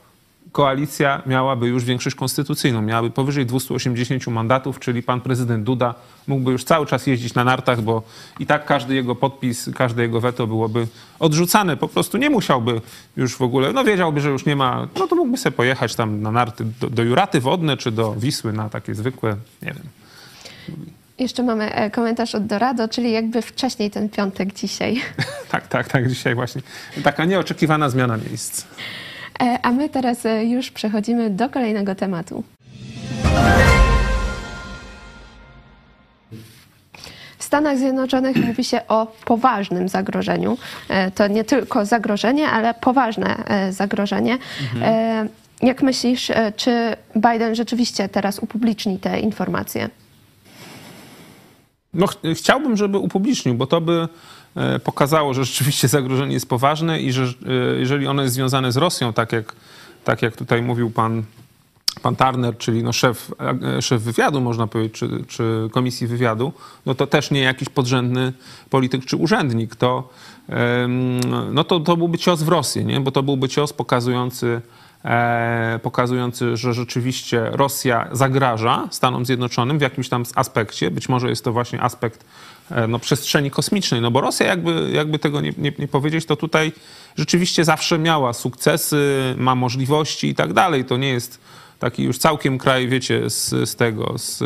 [0.59, 5.95] koalicja miałaby już większość konstytucyjną, miałaby powyżej 280 mandatów, czyli pan prezydent Duda
[6.27, 8.03] mógłby już cały czas jeździć na nartach, bo
[8.41, 10.87] i tak każdy jego podpis, każde jego weto byłoby
[11.19, 11.77] odrzucane.
[11.77, 12.81] Po prostu nie musiałby
[13.17, 16.23] już w ogóle, no wiedziałby, że już nie ma, no to mógłby sobie pojechać tam
[16.23, 19.85] na narty do, do Juraty Wodne czy do Wisły na takie zwykłe, nie wiem.
[21.19, 25.03] Jeszcze mamy e, komentarz od Dorado, czyli jakby wcześniej ten piątek dzisiaj.
[25.53, 26.63] tak, tak, tak, dzisiaj właśnie.
[27.03, 28.65] Taka nieoczekiwana zmiana miejsc.
[29.43, 32.45] E, a my teraz e, już przechodzimy do kolejnego tematu.
[37.39, 40.59] W Stanach Zjednoczonych mówi się o poważnym zagrożeniu.
[40.89, 43.37] E, to nie tylko zagrożenie, ale poważne
[43.71, 44.39] zagrożenie.
[44.75, 45.29] Mhm.
[45.63, 49.89] Jak myślisz, czy Biden rzeczywiście teraz upubliczni te informacje?
[51.95, 54.09] No, ch chciałbym, żeby upublicznił, bo to by
[54.85, 57.27] pokazało, że rzeczywiście zagrożenie jest poważne i że
[57.79, 59.53] jeżeli ono jest związane z Rosją, tak jak,
[60.05, 61.23] tak jak tutaj mówił pan
[61.99, 63.33] pan Turner, czyli no szef,
[63.77, 66.53] e, szef wywiadu, można powiedzieć, czy, czy komisji wywiadu,
[66.87, 68.33] no to też nie jakiś podrzędny
[68.71, 69.77] polityk czy urzędnik.
[69.77, 70.09] To,
[71.53, 73.01] no to, to byłby cios w Rosję, nie?
[73.01, 74.61] bo to byłby cios pokazujący,
[75.05, 80.91] e, pokazujący, że rzeczywiście Rosja zagraża Stanom Zjednoczonym w jakimś tam aspekcie.
[80.91, 82.27] Być może jest to właśnie aspekt e,
[82.89, 86.73] no, przestrzeni kosmicznej, no bo Rosja, jakby, jakby tego nie, nie, nie powiedzieć, to tutaj
[87.17, 90.85] rzeczywiście zawsze miała sukcesy, ma możliwości i tak dalej.
[90.85, 91.41] To nie jest
[91.79, 94.39] taki już całkiem kraj, wiecie, z, z tego, z,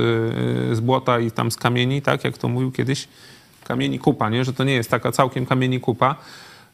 [0.77, 3.09] z błota i tam z kamieni, tak jak to mówił kiedyś,
[3.65, 4.45] kamieni kupa, nie?
[4.45, 6.17] że to nie jest taka całkiem kamieni kupa.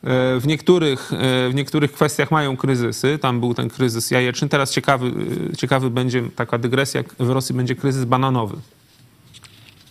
[0.05, 1.17] E, w niektórych, e,
[1.49, 3.19] w niektórych kwestiach mają kryzysy.
[3.19, 4.49] Tam był ten kryzys jajeczny.
[4.49, 5.13] Teraz ciekawy,
[5.53, 7.03] e, ciekawy będzie taka dygresja.
[7.19, 8.57] W Rosji będzie kryzys bananowy.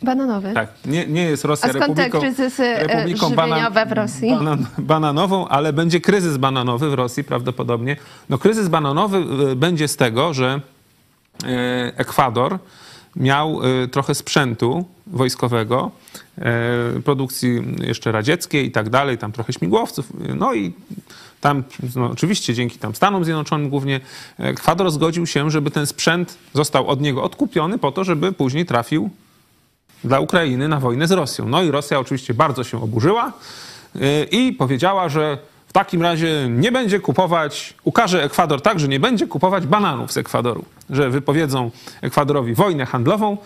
[0.03, 0.53] Bananowy?
[0.53, 0.69] Tak.
[0.85, 4.31] Nie, nie jest Rosja A skąd republiką, te kryzysy republiką żywieniowe w Rosji?
[4.31, 7.95] Banan, bananową, ale będzie kryzys bananowy w Rosji prawdopodobnie.
[8.29, 10.61] No kryzys bananowy będzie z tego, że
[11.97, 12.59] Ekwador
[13.15, 13.59] miał
[13.91, 15.91] trochę sprzętu wojskowego,
[17.05, 20.73] produkcji jeszcze radzieckiej i tak dalej, tam trochę śmigłowców, no i
[21.41, 21.63] tam
[21.95, 23.99] no, oczywiście dzięki tam Stanom Zjednoczonym głównie
[24.37, 29.09] Ekwador zgodził się, żeby ten sprzęt został od niego odkupiony po to, żeby później trafił
[30.03, 31.49] dla Ukrainy na wojnę z Rosją.
[31.49, 33.33] No i Rosja oczywiście bardzo się oburzyła
[33.95, 33.99] y,
[34.31, 39.27] i powiedziała, że w takim razie nie będzie kupować, ukaże Ekwador tak, że nie będzie
[39.27, 43.37] kupować bananów z Ekwadoru, że wypowiedzą Ekwadorowi wojnę handlową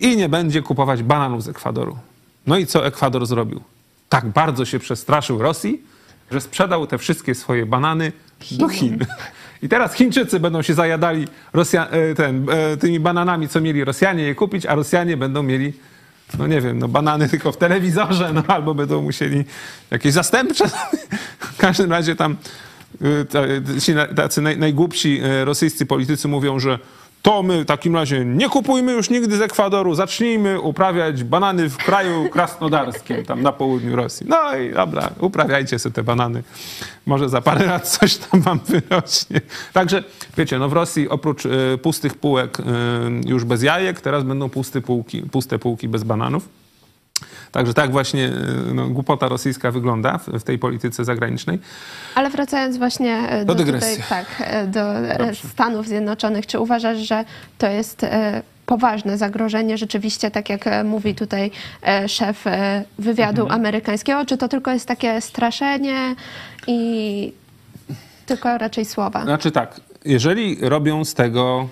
[0.00, 1.98] i nie będzie kupować bananów z Ekwadoru.
[2.46, 3.60] No i co Ekwador zrobił?
[4.08, 5.82] Tak bardzo się przestraszył Rosji,
[6.30, 8.12] że sprzedał te wszystkie swoje banany
[8.50, 8.98] do Chin.
[9.62, 14.22] I teraz Chińczycy będą się zajadali Rosja, e, ten, e, tymi bananami, co mieli Rosjanie
[14.22, 15.72] je kupić, a Rosjanie będą mieli
[16.38, 19.44] no nie wiem, no banany tylko w telewizorze, no albo będą musieli
[19.90, 20.64] jakieś zastępcze.
[21.38, 22.36] W każdym razie tam
[23.76, 26.78] y, ci tacy najgłupsi y, rosyjscy politycy mówią, że
[27.24, 31.76] to my w takim razie nie kupujmy już nigdy z Ekwadoru, zacznijmy uprawiać banany w
[31.76, 34.26] kraju krasnodarskim, tam na południu Rosji.
[34.28, 36.42] No i dobra, uprawiajcie sobie te banany.
[37.06, 39.40] Może za parę lat coś tam wam wyrośnie.
[39.72, 40.04] Także,
[40.36, 42.62] wiecie, no w Rosji oprócz y, pustych półek y,
[43.26, 44.50] już bez jajek, teraz będą
[44.86, 46.48] półki, puste półki bez bananów.
[47.52, 48.30] Także tak właśnie
[48.74, 51.58] no, głupota rosyjska wygląda w, w, tej polityce zagranicznej.
[52.14, 55.48] Ale wracając właśnie e, do, do, tutaj, tak, e, do e, Dobrze.
[55.48, 57.24] Stanów Zjednoczonych, czy uważasz, że
[57.58, 58.06] to jest
[58.66, 61.50] poważne zagrożenie rzeczywiście, tak jak mówi tutaj
[62.06, 62.44] szef
[62.98, 63.60] wywiadu mhm.
[63.60, 66.14] amerykańskiego, czy to tylko jest takie straszenie
[66.66, 67.32] i
[68.26, 69.24] tylko raczej słowa?
[69.24, 71.68] Znaczy tak, jeżeli robią z tego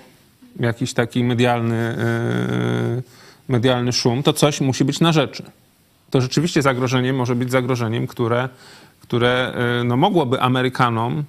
[0.59, 1.95] jakiś taki medialny,
[3.47, 5.43] medialny szum, to coś musi być na rzeczy
[6.13, 8.49] to rzeczywiście zagrożenie może być zagrożeniem, które,
[9.01, 11.23] które y, no, mogłoby Amerykanom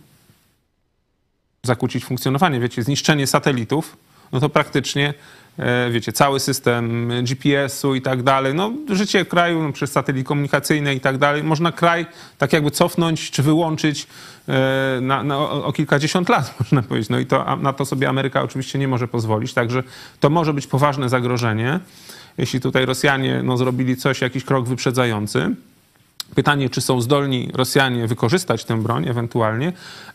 [1.62, 2.60] zakłócić funkcjonowanie.
[2.60, 3.96] Wiecie, zniszczenie satelitów,
[4.32, 5.14] no to praktycznie, e,
[5.90, 11.00] wiecie, cały system GPS-u i tak dalej, no życie kraju no, przez satelity komunikacyjne i
[11.00, 12.06] tak dalej, można kraj
[12.38, 14.06] tak jakby cofnąć czy wyłączyć
[14.48, 17.10] e, na, na, o, o kilkadziesiąt lat, można powiedzieć.
[17.10, 19.82] No i to, na to sobie Ameryka oczywiście nie może pozwolić, także
[20.20, 21.80] to może być poważne zagrożenie
[22.38, 25.54] jeśli tutaj Rosjanie no, zrobili coś, jakiś krok wyprzedzający.
[26.34, 29.72] Pytanie, czy są zdolni Rosjanie wykorzystać tę broń ewentualnie,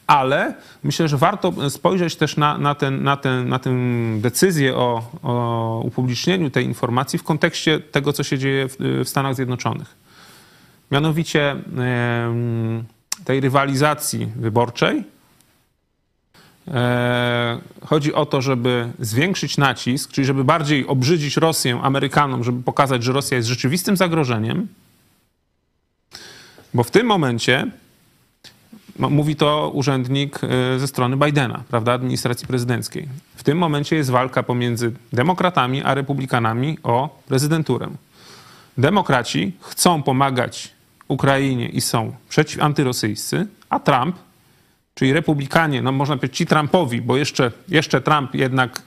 [0.08, 0.54] ale
[0.84, 3.72] myślę, że warto spojrzeć też na, na, ten, na, ten, na tę
[4.18, 9.36] decyzję o, o upublicznieniu tej informacji w kontekście tego, co się dzieje w, w Stanach
[9.36, 9.96] Zjednoczonych.
[10.92, 11.56] Mianowicie
[13.26, 15.04] tej rywalizacji wyborczej
[16.74, 23.04] E, chodzi o to, żeby zwiększyć nacisk, czyli żeby bardziej obrzydzić Rosję Amerykanom, żeby pokazać,
[23.04, 24.68] że Rosja jest rzeczywistym zagrożeniem,
[26.74, 27.68] bo w tym momencie
[29.00, 33.08] mówi to urzędnik e, ze strony Bidena, prawda, administracji prezydenckiej.
[33.36, 37.88] W tym momencie jest walka pomiędzy demokratami a republikanami o prezydenturę.
[38.78, 40.72] Demokraci chcą pomagać
[41.08, 44.16] Ukrainie i są przeciw antyrosyjscy, a Trump
[45.00, 48.82] czyli republikanie, no można powiedzieć ci Trumpowi, bo jeszcze, jeszcze Trump jednak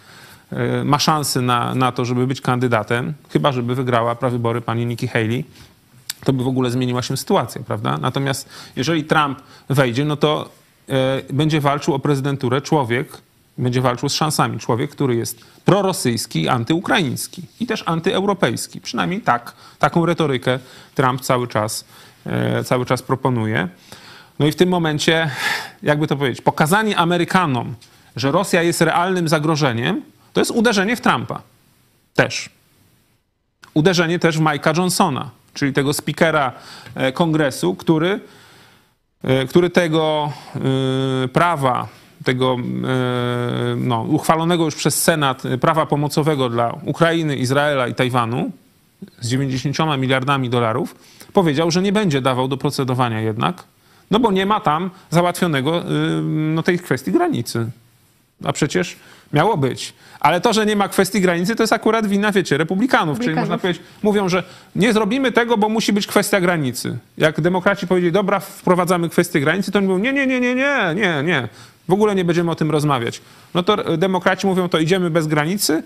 [0.51, 5.09] e, ma szansę na, na to, żeby być kandydatem, chyba żeby wygrała prawybory pani Nikki
[5.09, 5.45] Haley,
[6.25, 7.99] to by w ogóle zmieniła się sytuacja, prawda?
[7.99, 9.39] Natomiast jeżeli Trump
[9.71, 10.49] wejdzie, no to
[10.89, 13.23] e, będzie walczył o prezydenturę człowiek,
[13.59, 14.59] Będzie walczył z szansami.
[14.59, 18.81] Człowiek, który jest prorosyjski, antyukraiński i też antyeuropejski.
[18.81, 20.59] Przynajmniej tak, taką retorykę
[20.95, 21.85] Trump cały czas,
[22.27, 23.69] e, cały czas proponuje.
[24.39, 25.31] No i w tym momencie,
[25.83, 27.75] jakby to powiedzieć, pokazanie Amerykanom,
[28.17, 31.43] że Rosja jest realnym zagrożeniem, to jest uderzenie w Trumpa.
[32.15, 32.51] Też.
[33.75, 36.53] Uderzenie też w Mike'a Johnsona, czyli tego speakera
[36.95, 38.21] e, kongresu, który,
[39.23, 40.33] e, który tego
[41.25, 41.89] e, prawa,
[42.25, 42.57] tego
[43.77, 48.51] no, uchwalonego już przez Senat prawa pomocowego dla Ukrainy, Izraela i Tajwanu
[49.21, 50.95] z 90 miliardami dolarów,
[51.33, 53.65] powiedział, że nie będzie dawał do procedowania jednak,
[54.11, 55.83] no bo nie ma tam załatwionego
[56.23, 57.71] no, tej kwestii granicy.
[58.45, 58.97] A przecież
[59.33, 59.93] miało być.
[60.21, 63.21] Ale to, że nie ma kwestii granicy, to jest akurat wina, wiecie, republikanów.
[63.21, 64.43] Czyli można powiedzieć, mówią, że
[64.77, 66.99] nie zrobimy tego, bo musi być kwestia granicy.
[67.19, 70.95] Jak demokraci powiedzieli, dobra, wprowadzamy kwestię granicy, to oni mówią, nie, nie, nie, nie, nie,
[70.95, 71.49] nie, nie.
[71.89, 73.21] W ogóle nie będziemy o tym rozmawiać.
[73.55, 75.83] No to demokraci mówią, to idziemy bez granicy,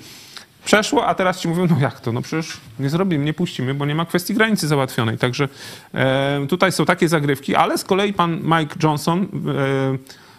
[0.64, 2.12] przeszło, a teraz ci mówią, no jak to?
[2.12, 5.18] No przecież nie zrobimy, nie puścimy, bo nie ma kwestii granicy załatwionej.
[5.18, 5.48] Także
[5.94, 9.26] e, tutaj są takie zagrywki, ale z kolei pan Mike Johnson e,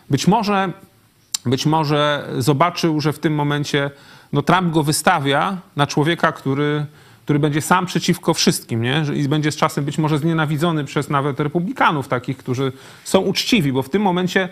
[0.10, 0.72] być może
[1.46, 3.92] być może zobaczył, że w tym momencie
[4.34, 6.86] no, Trump go wystawia na człowieka, który,
[7.24, 9.04] który będzie sam przeciwko wszystkim nie?
[9.14, 12.72] i będzie z czasem być może znienawidzony przez nawet republikanów, takich, którzy
[13.04, 14.50] są uczciwi, bo w tym momencie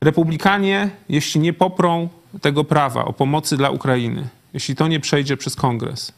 [0.00, 2.08] republikanie, jeśli nie poprą
[2.40, 6.12] tego prawa o pomocy dla Ukrainy, jeśli to nie przejdzie przez kongres,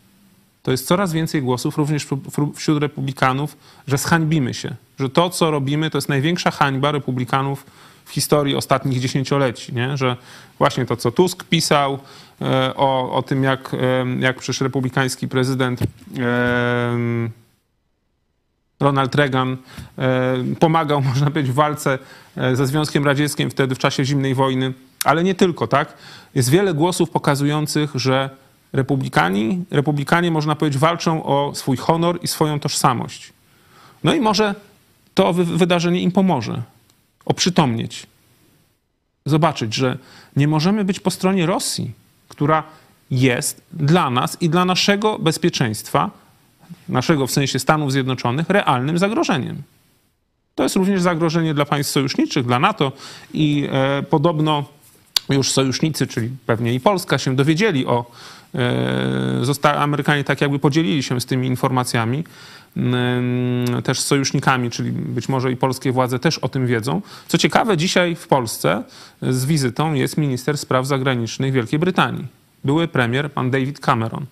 [0.62, 2.06] to jest coraz więcej głosów również
[2.54, 3.56] wśród republikanów,
[3.88, 7.66] że zhańbimy się, że to, co robimy, to jest największa hańba republikanów
[8.04, 9.96] w historii ostatnich dziesięcioleci, nie?
[9.96, 10.16] że
[10.58, 11.98] właśnie to, co Tusk pisał
[12.40, 13.78] e, o, o tym, jak, e,
[14.20, 15.86] jak przecież republikański prezydent e,
[18.80, 19.56] Ronald Reagan
[20.60, 21.98] pomagał, można powiedzieć, w walce
[22.52, 24.72] ze Związkiem Radzieckim wtedy w czasie zimnej wojny,
[25.04, 25.94] ale nie tylko, tak?
[26.34, 28.30] Jest wiele głosów pokazujących, że
[28.72, 33.32] republikani, republikanie, można powiedzieć, walczą o swój honor i swoją tożsamość.
[34.04, 34.54] No i może
[35.14, 36.62] to wydarzenie im pomoże
[37.24, 38.06] oprzytomnieć.
[39.26, 39.98] Zobaczyć, że
[40.36, 41.90] nie możemy być po stronie Rosji,
[42.28, 42.62] która
[43.10, 46.10] jest dla nas i dla naszego bezpieczeństwa,
[46.88, 49.62] naszego w sensie Stanów Zjednoczonych, realnym zagrożeniem.
[50.54, 52.92] To jest również zagrożenie dla państw sojuszniczych, dla NATO
[53.34, 54.64] i e, podobno
[55.28, 58.10] już sojusznicy, czyli pewnie i Polska, się dowiedzieli o.
[58.54, 62.24] E, Amerykanie tak jakby podzielili się z tymi informacjami,
[63.84, 67.02] też sojusznikami, czyli być może i polskie władze też o tym wiedzą.
[67.28, 68.84] Co ciekawe, dzisiaj w Polsce
[69.22, 72.26] z wizytą jest minister spraw zagranicznych Wielkiej Brytanii.
[72.64, 74.26] Były premier, pan David Cameron.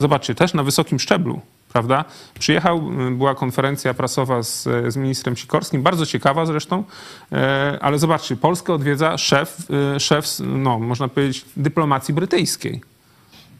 [0.00, 1.40] Zobaczcie, też na wysokim szczeblu,
[1.72, 2.04] prawda?
[2.38, 6.84] Przyjechał, była konferencja prasowa z, z ministrem Sikorskim, bardzo ciekawa zresztą,
[7.32, 9.56] e, ale zobaczcie, Polskę odwiedza szef,
[9.96, 12.91] e, szef no, można powiedzieć, dyplomacji brytyjskiej.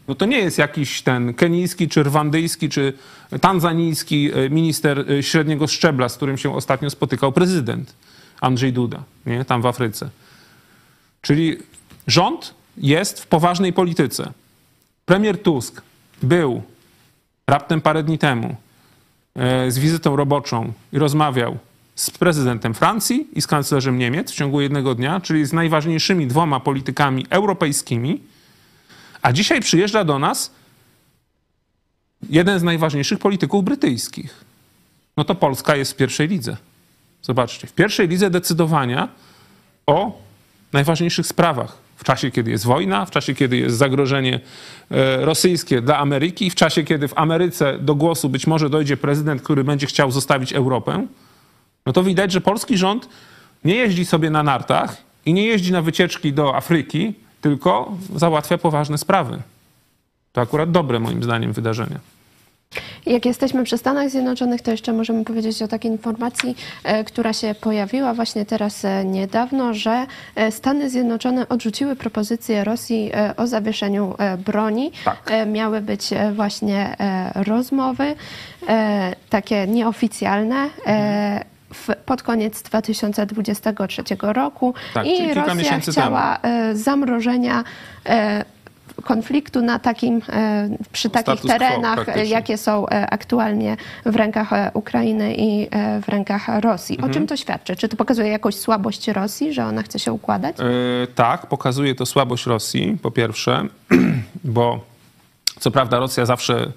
[0.09, 2.93] No to nie jest jakiś ten kenijski, czy rwandyjski, czy
[3.41, 7.95] tanzanijski e, minister e, średniego szczebla, z którym się ostatnio spotykał prezydent
[8.41, 9.45] Andrzej Duda, nie?
[9.45, 10.11] tam w Afryce.
[11.23, 11.59] Czyli
[12.07, 14.33] rząd jest w poważnej polityce.
[15.07, 15.83] Premier Tusk
[16.23, 16.63] był
[17.47, 18.57] raptem parę dni temu
[19.37, 21.59] e, z wizytą roboczą i rozmawiał
[21.95, 26.61] z prezydentem Francji i z kanclerzem Niemiec w ciągu jednego dnia, czyli z najważniejszymi dwoma
[26.61, 28.21] politykami europejskimi
[29.23, 30.51] a dzisiaj przyjeżdża do nas
[32.31, 34.45] jeden z najważniejszych polityków brytyjskich.
[35.17, 36.57] No to Polska jest w pierwszej lidze.
[37.23, 39.09] Zobaczcie, w pierwszej lidze decydowania
[39.87, 40.19] o
[40.73, 41.77] najważniejszych sprawach.
[41.97, 44.41] W czasie, kiedy jest wojna, w czasie, kiedy jest zagrożenie
[44.91, 49.43] e, rosyjskie dla Ameryki, w czasie, kiedy w Ameryce do głosu być może dojdzie prezydent,
[49.43, 51.07] który będzie chciał zostawić Europę,
[51.87, 53.09] no to widać, że polski rząd
[53.65, 58.99] nie jeździ sobie na nartach i nie jeździ na wycieczki do Afryki, tylko załatwia poważne
[58.99, 59.43] sprawy.
[60.33, 61.97] To akurat dobre moim zdaniem wydarzenie.
[63.07, 67.55] Jak jesteśmy przy Stanach Zjednoczonych, to jeszcze możemy powiedzieć o takiej informacji, e, która się
[67.61, 74.15] pojawiła właśnie teraz e, niedawno, że e, Stany Zjednoczone odrzuciły propozycję Rosji o zawieszeniu
[74.47, 74.93] broni.
[75.05, 75.33] Tak.
[75.47, 76.97] Miały być właśnie
[77.35, 78.15] rozmowy,
[79.31, 80.71] takie nieoficjalne
[81.73, 86.55] w, pod koniec 2023 roku tak, i Rosja chciała temu.
[86.55, 87.65] E, zamrożenia
[88.07, 88.45] e,
[89.05, 93.77] konfliktu na takim, e, przy takich Status terenach, jakie są aktualnie
[94.07, 95.69] w rękach Ukrainy i
[96.03, 96.97] w rękach Rosji.
[96.97, 97.11] Mhm.
[97.11, 97.77] O czym to świadczy?
[97.77, 100.57] Czy to pokazuje jakąś słabość Rosji, że ona chce się układać?
[101.15, 103.67] tak, pokazuje to słabość Rosji, po pierwsze,
[104.45, 104.81] bo
[105.61, 106.73] co prawda Rosja zawsze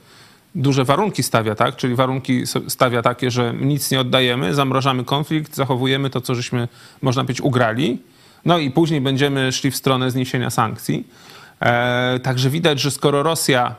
[0.56, 1.76] duże warunki stawia, tak?
[1.76, 6.68] Czyli warunki stawia takie, że nic nie oddajemy, zamrażamy konflikt, zachowujemy to, co żeśmy,
[7.02, 8.00] można powiedzieć, ugrali.
[8.46, 11.08] No i później będziemy szli w stronę zniesienia sankcji.
[11.60, 13.76] E, także widać, że skoro Rosja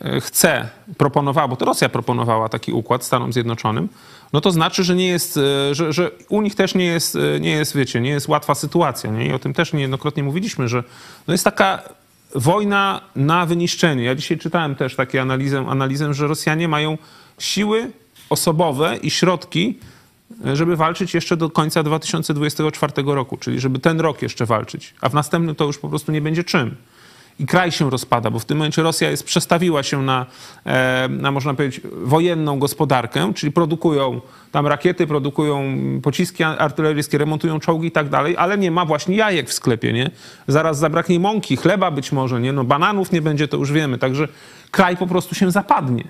[0.00, 3.88] e, chce, proponowała, bo to Rosja proponowała taki układ Stanom Zjednoczonym,
[4.32, 7.50] no to znaczy, że nie jest, e, że, że u nich też nie jest, nie
[7.50, 9.10] jest, wiecie, nie jest łatwa sytuacja.
[9.10, 9.26] Nie?
[9.26, 10.84] I o tym też niejednokrotnie mówiliśmy, że
[11.26, 11.82] no jest taka
[12.34, 14.04] wojna na wyniszczenie.
[14.04, 16.98] Ja dzisiaj czytałem też takie analizę, analizę, że Rosjanie mają
[17.38, 17.90] siły
[18.30, 19.78] osobowe i środki,
[20.54, 25.14] żeby walczyć jeszcze do końca 2024 roku, czyli żeby ten rok jeszcze walczyć, a w
[25.14, 26.76] następnym to już po prostu nie będzie czym
[27.38, 30.26] i kraj się rozpada, bo w tym momencie Rosja jest, przestawiła się na,
[30.66, 34.20] e, na, można powiedzieć, wojenną gospodarkę, czyli produkują
[34.52, 35.64] tam rakiety, produkują
[36.02, 40.10] pociski artyleryjskie, remontują czołgi i tak dalej, ale nie ma właśnie jajek w sklepie, nie?
[40.46, 42.52] Zaraz zabraknie mąki, chleba być może, nie?
[42.52, 44.28] No bananów nie będzie, to już wiemy, także
[44.70, 46.04] kraj po prostu się zapadnie.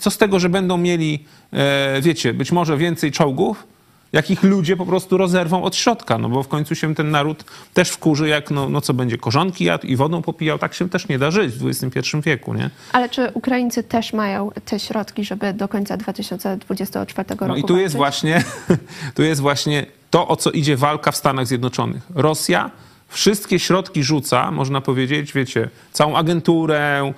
[0.00, 3.66] Co z tego, że będą mieli, e, wiecie, być może więcej czołgów,
[4.12, 7.44] jakich ludzie po prostu rozerwą od środka, no bo w końcu się ten naród
[7.74, 11.08] też wkurzy, jak no, no co będzie, korzonki jadł i wodą popijał, tak się też
[11.08, 12.70] nie da żyć w XXI wieku, nie?
[12.92, 17.76] Ale czy Ukraińcy też mają te środki, żeby do końca 2024 roku No i tu
[17.76, 18.44] jest właśnie,
[19.14, 22.02] tu jest właśnie to, o co idzie walka w Stanach Zjednoczonych.
[22.14, 22.70] Rosja
[23.08, 27.12] wszystkie środki rzuca, można powiedzieć, wiecie, całą agenturę,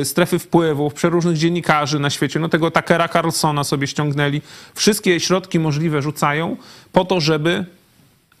[0.00, 4.42] y, strefy wpływów, przeróżnych dziennikarzy na świecie, no tego Takera Carlsona sobie ściągnęli.
[4.74, 6.56] Wszystkie środki możliwe rzucają
[6.92, 7.64] po to, żeby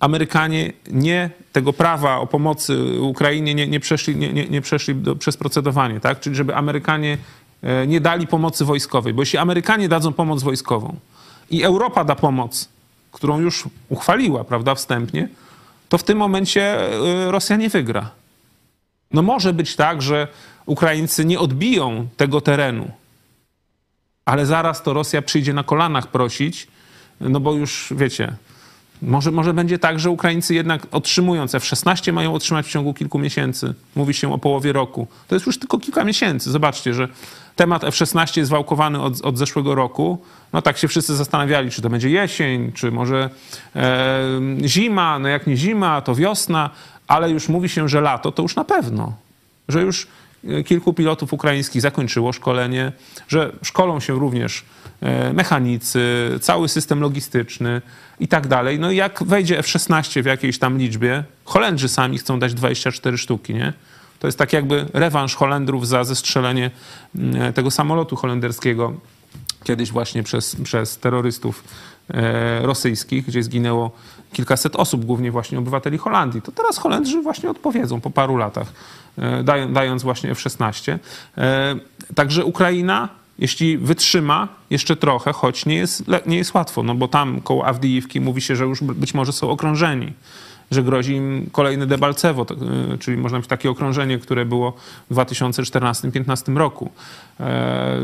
[0.00, 5.16] Amerykanie nie tego prawa o pomocy Ukrainie nie, nie przeszli, nie, nie, nie przeszli do,
[5.16, 6.20] przez procedowanie, tak?
[6.20, 7.18] Czyli żeby Amerykanie
[7.62, 10.96] e, nie dali pomocy wojskowej, bo jeśli Amerykanie dadzą pomoc wojskową
[11.50, 12.68] i Europa da pomoc,
[13.12, 15.28] którą już uchwaliła, prawda, wstępnie,
[15.92, 16.92] to w tym momencie
[17.26, 18.10] y, Rosja nie wygra.
[19.12, 20.28] No może być tak, że
[20.66, 22.90] Ukraińcy nie odbiją tego terenu,
[24.24, 26.66] ale zaraz to Rosja przyjdzie na kolanach prosić,
[27.20, 28.32] no bo już wiecie,
[29.02, 33.74] może, może będzie tak, że Ukraińcy jednak otrzymując F-16 mają otrzymać w ciągu kilku miesięcy.
[33.96, 35.06] Mówi się o połowie roku.
[35.28, 36.50] To jest już tylko kilka miesięcy.
[36.50, 37.08] Zobaczcie, że
[37.56, 40.18] temat F-16 jest wałkowany od, od zeszłego roku.
[40.52, 43.30] No tak się wszyscy zastanawiali, czy to będzie jesień, czy może
[43.76, 44.20] e,
[44.64, 45.18] zima.
[45.18, 46.70] No jak nie zima, to wiosna.
[47.08, 49.12] Ale już mówi się, że lato to już na pewno.
[49.68, 50.06] Że już
[50.48, 52.92] e, kilku pilotów ukraińskich zakończyło szkolenie,
[53.28, 54.64] że szkolą się również
[55.00, 57.82] e, mechanicy, cały system logistyczny
[58.20, 58.78] i tak dalej.
[58.78, 63.54] No i jak wejdzie F-16 w jakiejś tam liczbie, Holendrzy sami chcą dać 24 sztuki,
[63.54, 63.72] nie?
[64.22, 66.70] To jest tak jakby rewanż Holendrów za zestrzelenie
[67.16, 68.92] mm, tego samolotu holenderskiego
[69.64, 71.64] kiedyś właśnie przez, przez terrorystów
[72.10, 73.90] e, rosyjskich, gdzie zginęło
[74.32, 76.42] kilkaset osób, głównie właśnie obywateli Holandii.
[76.42, 78.72] To teraz Holendrzy właśnie odpowiedzą po paru latach,
[79.18, 80.98] e, dając właśnie F-16.
[81.38, 81.76] E,
[82.14, 83.08] także Ukraina
[83.38, 88.20] jeśli wytrzyma jeszcze trochę, choć nie jest, nie jest łatwo, no bo tam koło Awdijiwki
[88.20, 90.12] mówi się, że już być może są okrążeni,
[90.70, 92.46] że grozi im kolejne Debalcewo,
[92.94, 94.72] y, czyli można być takie okrążenie, które było
[95.10, 96.90] w 2014-2015 roku,
[97.40, 97.98] e,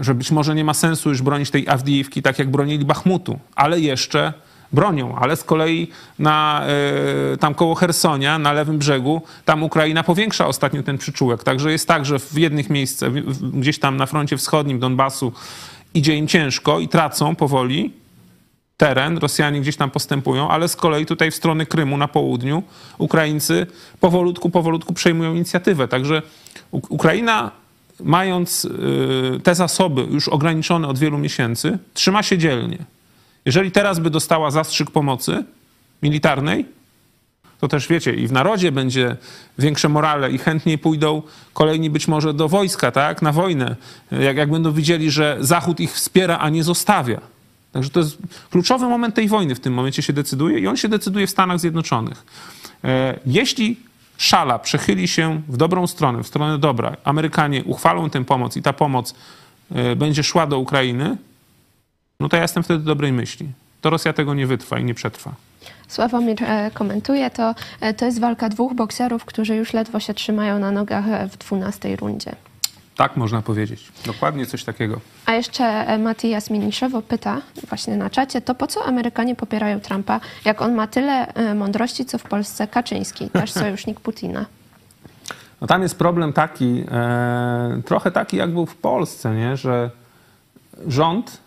[0.00, 3.80] że być może nie ma sensu już bronić tej Awdijiwki tak, jak bronili Bachmutu, ale
[3.80, 4.32] jeszcze
[4.72, 5.88] bronią, ale z kolei
[6.18, 6.64] na,
[7.32, 11.44] e, tam koło Hersonia, na lewym brzegu, tam Ukraina powiększa ostatnio ten przyczółek.
[11.44, 13.12] Także jest tak, że w jednych miejscach,
[13.52, 15.32] gdzieś tam na froncie wschodnim Donbasu
[15.94, 17.92] idzie im ciężko i tracą powoli
[18.76, 22.62] teren, Rosjanie gdzieś tam postępują, ale z kolei tutaj w stronę Krymu na południu
[22.98, 23.66] Ukraińcy
[24.00, 25.88] powolutku, powolutku przejmują inicjatywę.
[25.88, 26.22] Także
[26.70, 27.50] Ukraina
[28.00, 32.78] mając y, te zasoby już ograniczone od wielu miesięcy, trzyma się dzielnie.
[33.44, 35.44] Jeżeli teraz by dostała zastrzyk pomocy
[36.02, 36.66] militarnej,
[37.60, 39.16] to też wiecie, i w narodzie będzie
[39.58, 41.22] większe morale i chętniej pójdą
[41.52, 43.76] kolejni być może do wojska, tak, na wojnę,
[44.10, 47.20] jak, jak będą widzieli, że Zachód ich wspiera, a nie zostawia.
[47.76, 48.18] Także to jest
[48.50, 51.60] kluczowy moment tej wojny w tym momencie się decyduje i on się decyduje w Stanach
[51.60, 52.24] Zjednoczonych.
[52.84, 53.76] E, jeśli
[54.16, 58.72] szala przechyli się w dobrą stronę, w stronę dobra, Amerykanie uchwalą tę pomoc i ta
[58.72, 59.14] pomoc
[59.74, 61.16] e, będzie szła do Ukrainy,
[62.20, 63.48] no to ja jestem wtedy dobrej myśli.
[63.80, 65.34] To Rosja tego nie wytrwa i nie przetrwa.
[65.88, 67.54] Sławomir e, komentuje to.
[67.96, 72.36] To jest walka dwóch bokserów, którzy już ledwo się trzymają na nogach w dwunastej rundzie.
[72.96, 73.92] Tak można powiedzieć.
[74.06, 75.00] Dokładnie coś takiego.
[75.26, 80.62] A jeszcze Matias Miniszewo pyta właśnie na czacie, to po co Amerykanie popierają Trumpa, jak
[80.62, 84.46] on ma tyle mądrości, co w Polsce Kaczyński, nasz sojusznik Putina?
[85.60, 89.56] No tam jest problem taki, e, trochę taki jak był w Polsce, nie?
[89.56, 89.90] że
[90.86, 91.46] rząd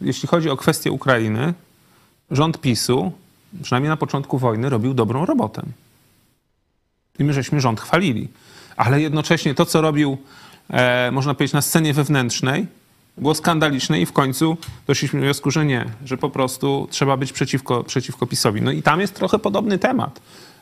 [0.00, 1.54] jeśli chodzi o kwestię Ukrainy,
[2.30, 3.12] rząd PiSu,
[3.62, 5.62] przynajmniej na początku wojny, robił dobrą robotę.
[7.18, 8.28] I my żeśmy rząd chwalili.
[8.76, 10.16] Ale jednocześnie to, co robił, e,
[11.12, 12.66] można powiedzieć, na scenie wewnętrznej,
[13.18, 14.56] było skandaliczne i w końcu
[14.86, 18.62] doszliśmy do wniosku, że nie, że po prostu trzeba być przeciwko, przeciwko PiSowi.
[18.62, 20.20] No i tam jest trochę podobny temat,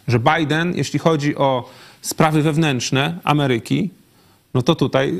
[0.09, 1.71] że Biden, jeśli chodzi o
[2.03, 3.91] sprawy wewnętrzne Ameryki,
[4.55, 5.15] no to tutaj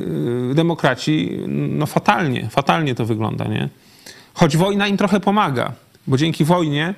[0.51, 3.69] y, demokraci, no fatalnie, fatalnie to wygląda, nie?
[4.33, 5.71] Choć wojna im trochę pomaga,
[6.07, 6.93] bo dzięki wojnie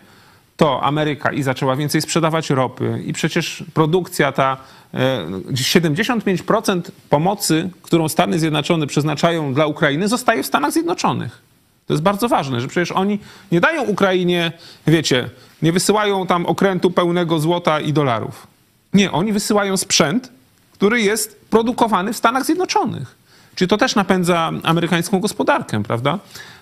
[0.62, 4.58] to Ameryka i zaczęła więcej sprzedawać ropy i przecież produkcja ta,
[4.94, 11.42] 75% e, pomocy, którą Stany Zjednoczone przeznaczają dla Ukrainy zostaje w Stanach Zjednoczonych.
[11.88, 13.20] To jest bardzo ważne, że przecież oni
[13.52, 14.52] nie dają Ukrainie,
[14.88, 15.30] wiecie,
[15.62, 18.48] nie wysyłają tam okrętu pełnego złota i dolarów.
[18.94, 20.32] Nie, oni wysyłają sprzęt,
[20.74, 23.16] który jest produkowany w Stanach Zjednoczonych.
[23.56, 26.20] Czyli to też napędza amerykańską gospodarkę, prawda?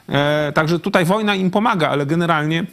[0.10, 2.66] E, także tutaj wojna im pomaga, ale generalnie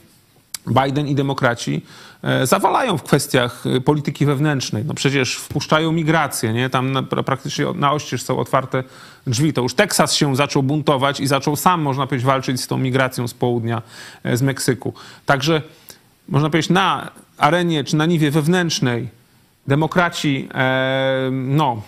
[0.67, 1.83] Biden i demokraci
[2.23, 4.85] e, zawalają w kwestiach e, polityki wewnętrznej.
[4.85, 6.71] No przecież wpuszczają migrację, nie?
[6.71, 8.85] Tam na, praktycznie na oścież są otwarte
[9.27, 9.53] drzwi.
[9.53, 13.29] To już Teksas się zaczął buntować i zaczął sam, można powiedzieć, walczyć z tą migracją
[13.29, 13.83] z południa,
[14.25, 14.95] z Meksyku.
[15.27, 15.63] Także
[16.29, 19.09] można powiedzieć, na arenie czy na niwie wewnętrznej
[19.67, 21.83] demokraci e, no,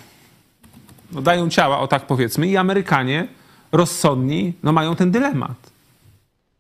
[1.13, 3.29] no, dają ciała, o tak powiedzmy, i Amerykanie
[3.73, 5.68] rozsądni no, mają ten dylemat.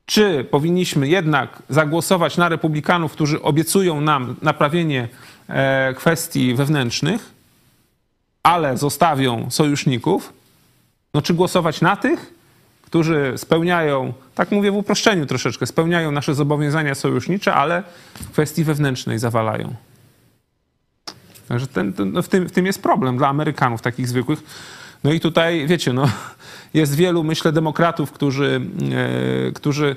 [0.09, 5.09] Czy powinniśmy jednak zagłosować na republikanów, którzy obiecują nam naprawienie
[5.49, 7.31] e, kwestii wewnętrznych,
[8.43, 10.33] ale zostawią sojuszników?
[11.15, 12.35] No, czy głosować na tych,
[12.83, 17.83] którzy spełniają, tak mówię w uproszczeniu troszeczkę, spełniają nasze zobowiązania sojusznicze, ale
[18.15, 19.75] w kwestii wewnętrznej zawalają?
[21.49, 24.43] Także ten, ten, no w, tym, w tym jest problem dla Amerykanów takich zwykłych.
[25.05, 26.11] No i tutaj, wiecie, no,
[26.75, 28.61] jest wielu, myślę, demokratów, którzy,
[29.49, 29.97] e, którzy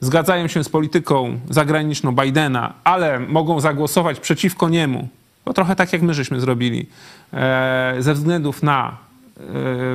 [0.00, 5.08] zgadzają się z polityką zagraniczną Bidena, ale mogą zagłosować przeciwko niemu.
[5.44, 6.86] To trochę tak, jak my żeśmy zrobili,
[7.32, 8.96] e, ze względów na,
[9.40, 9.42] e,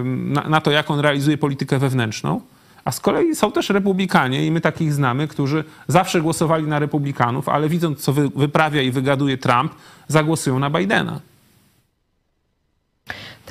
[0.04, 2.42] na, na to, jak on realizuje politykę wewnętrzną.
[2.86, 7.50] A z kolei są też republikanie, i my takich znamy, którzy zawsze głosowali na republikanów,
[7.50, 9.76] ale widząc, co wyprawia i wygaduje Trump,
[10.08, 11.20] zagłosują na Bidena.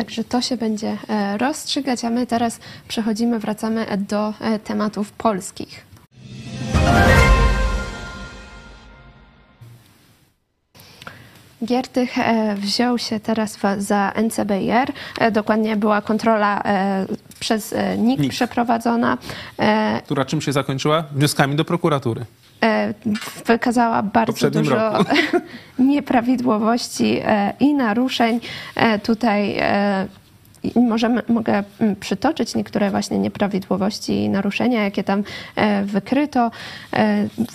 [0.00, 5.86] Także to się będzie e, rozstrzygać, a my teraz przechodzimy, wracamy do e, tematów polskich.
[11.64, 14.92] Giertych e, wziął się teraz za NCBR.
[15.32, 16.62] Dokładnie była kontrola
[17.40, 18.30] przez NIK, NIK.
[18.32, 19.18] przeprowadzona.
[20.04, 21.04] Która czym się zakończyła?
[21.12, 22.24] Wnioskami do prokuratury.
[22.64, 22.94] E,
[23.46, 25.04] wykazała bardzo dużo roku.
[25.78, 28.40] nieprawidłowości e, i naruszeń.
[28.74, 29.60] E, tutaj
[30.76, 35.22] Możemy, mogę mm, przytoczyć niektóre właśnie nieprawidłowości i naruszenia, jakie tam
[35.84, 36.50] wykryto.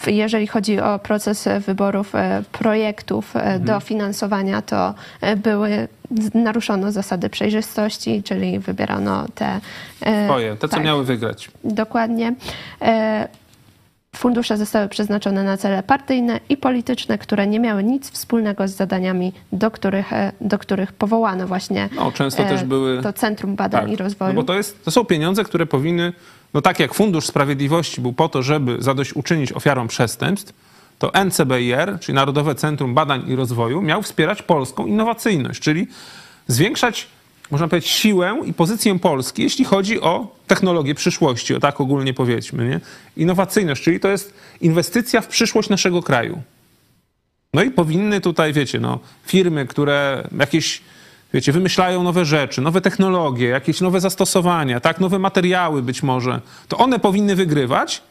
[0.08, 2.14] Jeżeli chodzi o proces wyborów
[2.51, 3.64] projektów mhm.
[3.64, 4.93] do finansowania, to
[5.38, 5.88] były
[6.34, 9.60] naruszono zasady przejrzystości, czyli wybierano te...
[10.26, 11.51] Swoje, te co tak, miały wygrać.
[11.64, 12.34] Dokładnie.
[14.16, 19.34] Fundusze zostały przeznaczone na cele partyjne i polityczne, które nie miały nic wspólnego z zadaniami,
[19.51, 23.01] do których, e, do których powołano właśnie no, często e, też były...
[23.01, 24.34] to Centrum Badań tak, i Rozwoju.
[24.34, 26.13] No bo to, jest, to są pieniądze, które powinny,
[26.53, 30.53] no tak jak Fundusz Sprawiedliwości był po to, żeby zadośćuczynić ofiarom przestępstw,
[30.99, 35.88] to NCBR, czyli Narodowe Centrum Badań i Rozwoju, miał wspierać polską innowacyjność, czyli
[36.47, 37.07] zwiększać
[37.52, 42.70] można powiedzieć, siłę i pozycję Polski, jeśli chodzi o technologię przyszłości, o tak ogólnie powiedzmy.
[42.70, 42.80] Nie?
[43.18, 46.41] Innowacyjność, czyli to jest inwestycja w przyszłość naszego kraju.
[47.54, 50.82] No i powinny tutaj, wiecie, no, firmy, które jakieś,
[51.34, 56.78] wiecie, wymyślają nowe rzeczy, nowe technologie, jakieś nowe zastosowania, tak, nowe materiały być może, to
[56.78, 58.02] one powinny wygrywać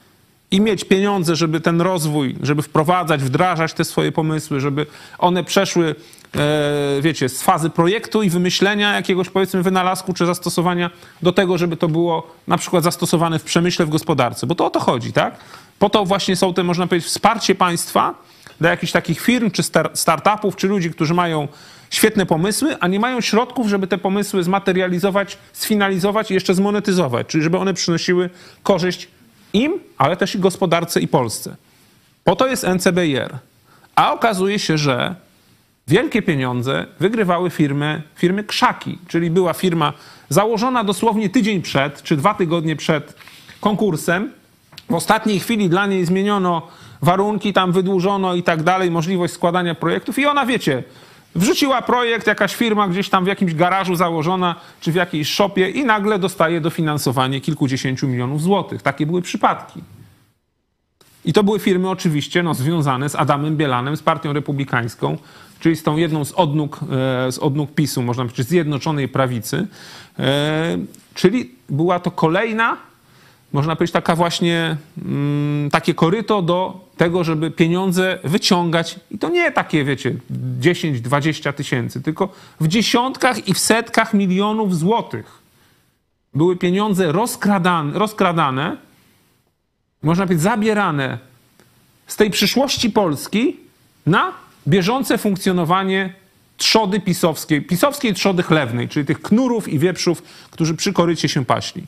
[0.55, 4.87] i mieć pieniądze, żeby ten rozwój, żeby wprowadzać, wdrażać te swoje pomysły, żeby
[5.19, 5.95] one przeszły
[6.37, 10.91] E, wiecie, z fazy projektu i wymyślenia jakiegoś powiedzmy wynalazku czy zastosowania
[11.23, 14.71] do tego, żeby to było na przykład zastosowane w przemyśle, w gospodarce, bo to o
[14.71, 15.37] to chodzi, tak?
[15.79, 18.15] Po to właśnie są te, można powiedzieć, wsparcie państwa
[18.61, 19.63] dla jakichś takich firm czy
[19.95, 21.49] startupów, czy ludzi, którzy mają
[21.91, 27.45] świetne pomysły, a nie mają środków, żeby te pomysły zmaterializować, sfinalizować i jeszcze zmonetyzować, czyli
[27.45, 28.31] żeby one przynosiły
[28.63, 29.09] korzyść
[29.55, 31.57] im, ale też i gospodarce i Polsce.
[32.25, 33.39] Po to jest NCBR.
[33.97, 35.15] A okazuje się, że
[35.89, 39.93] wielkie pieniądze wygrywały firmy, firmy krzaki, czyli była firma
[40.29, 43.15] założona dosłownie tydzień przed, czy dwa tygodnie przed
[43.61, 44.33] konkursem.
[44.91, 46.69] W ostatniej chwili dla niej zmieniono
[47.03, 50.83] warunki, tam wydłużono i tak dalej, możliwość składania projektów i ona, wiecie,
[51.35, 55.85] wrzuciła projekt, jakaś firma gdzieś tam w jakimś garażu założona, czy w jakiejś szopie i
[55.85, 58.83] nagle dostaje dofinansowanie kilkudziesięciu milionów złotych.
[58.83, 59.81] Takie były przypadki.
[61.25, 65.19] I to były firmy oczywiście no, związane z Adamem Bielanem, z Partią Republikańską,
[65.61, 69.67] czyli z tą jedną z odnóg, e, z odnóg PiSu, można powiedzieć, Zjednoczonej Prawicy.
[70.19, 70.79] E,
[71.15, 72.77] czyli była to kolejna,
[73.53, 79.01] można powiedzieć, taka właśnie mm, takie koryto do tego, żeby pieniądze wyciągać.
[79.11, 80.15] I to nie takie, wiecie,
[80.61, 82.29] 10-20 tysięcy, tylko
[82.61, 85.39] w dziesiątkach i w setkach milionów złotych.
[86.35, 88.77] Były pieniądze rozkradane, rozkradane
[90.05, 91.19] można powiedzieć, zabierane
[92.07, 93.57] z tej przyszłości Polski
[94.07, 94.33] na
[94.69, 96.15] bieżące funkcjonowanie
[96.57, 101.87] trzody pisowskiej, pisowskiej trzody chlewnej, czyli tych knurów i wieprzów, którzy przy korycie się paśli.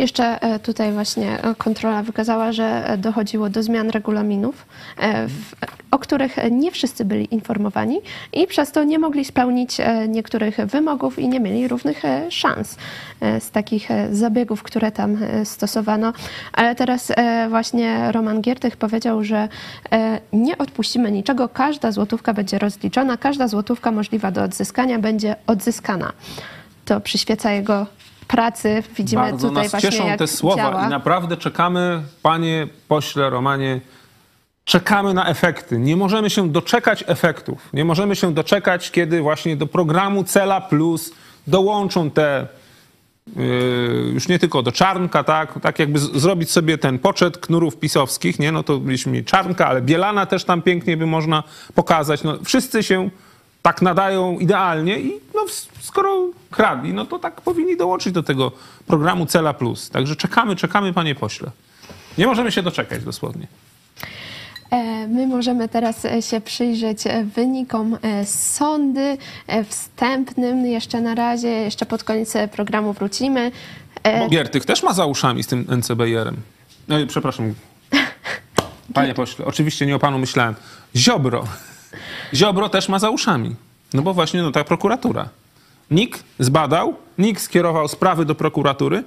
[0.00, 4.66] Jeszcze e, tutaj właśnie e, kontrola wykazała, że e, dochodziło do zmian regulaminów,
[5.90, 8.00] o których nie wszyscy byli informowani
[8.32, 9.76] i przez to nie mogli spełnić
[10.08, 12.76] niektórych wymogów i nie mieli równych szans
[13.40, 16.12] z takich zabiegów, które tam stosowano.
[16.52, 17.12] Ale teraz
[17.48, 19.48] właśnie Roman Giertych powiedział, że
[20.32, 26.12] nie odpuścimy niczego, każda złotówka będzie rozliczona, każda złotówka możliwa do odzyskania będzie odzyskana.
[26.84, 27.86] To przyświeca jego
[28.30, 28.82] pracy.
[28.96, 30.86] Widzimy Bardzo tutaj nas właśnie cieszą jak te słowa działa.
[30.86, 33.80] i naprawdę czekamy, panie pośle Romanie,
[34.64, 35.78] czekamy na efekty.
[35.78, 37.68] Nie możemy się doczekać efektów.
[37.72, 41.12] Nie możemy się doczekać, kiedy właśnie do programu Cela Plus
[41.46, 42.46] dołączą te
[43.36, 43.44] yy,
[44.14, 48.52] już nie tylko do Czarnka, tak, tak jakby zrobić sobie ten poczet knurów pisowskich, nie,
[48.52, 51.42] no to byliśmy Czarnka, ale Bielana też tam pięknie by można
[51.74, 52.22] pokazać.
[52.22, 53.10] No, wszyscy się
[53.62, 55.46] tak nadają idealnie i no,
[55.80, 58.52] skoro kradli, no to tak powinni dołączyć do tego
[58.86, 59.90] programu Cela Plus.
[59.90, 61.50] Także czekamy, czekamy, panie pośle.
[62.18, 63.46] Nie możemy się doczekać dosłownie.
[64.70, 69.18] E, My możemy teraz e, się przyjrzeć e, wynikom sądy
[69.68, 73.52] wstępnym jeszcze na razie, jeszcze pod koniec programu wrócimy.
[74.18, 76.36] Bo Giertych też ma za uszami z tym NCBR-em.
[76.88, 77.54] No przepraszam.
[78.94, 80.54] Panie pośle, oczywiście nie o panu myślałem.
[80.96, 81.44] Ziobro.
[82.34, 83.56] Ziobro też ma za uszami.
[83.94, 85.28] No bo właśnie no ta prokuratura.
[85.90, 89.04] NIK zbadał, NIK skierował sprawy do prokuratury.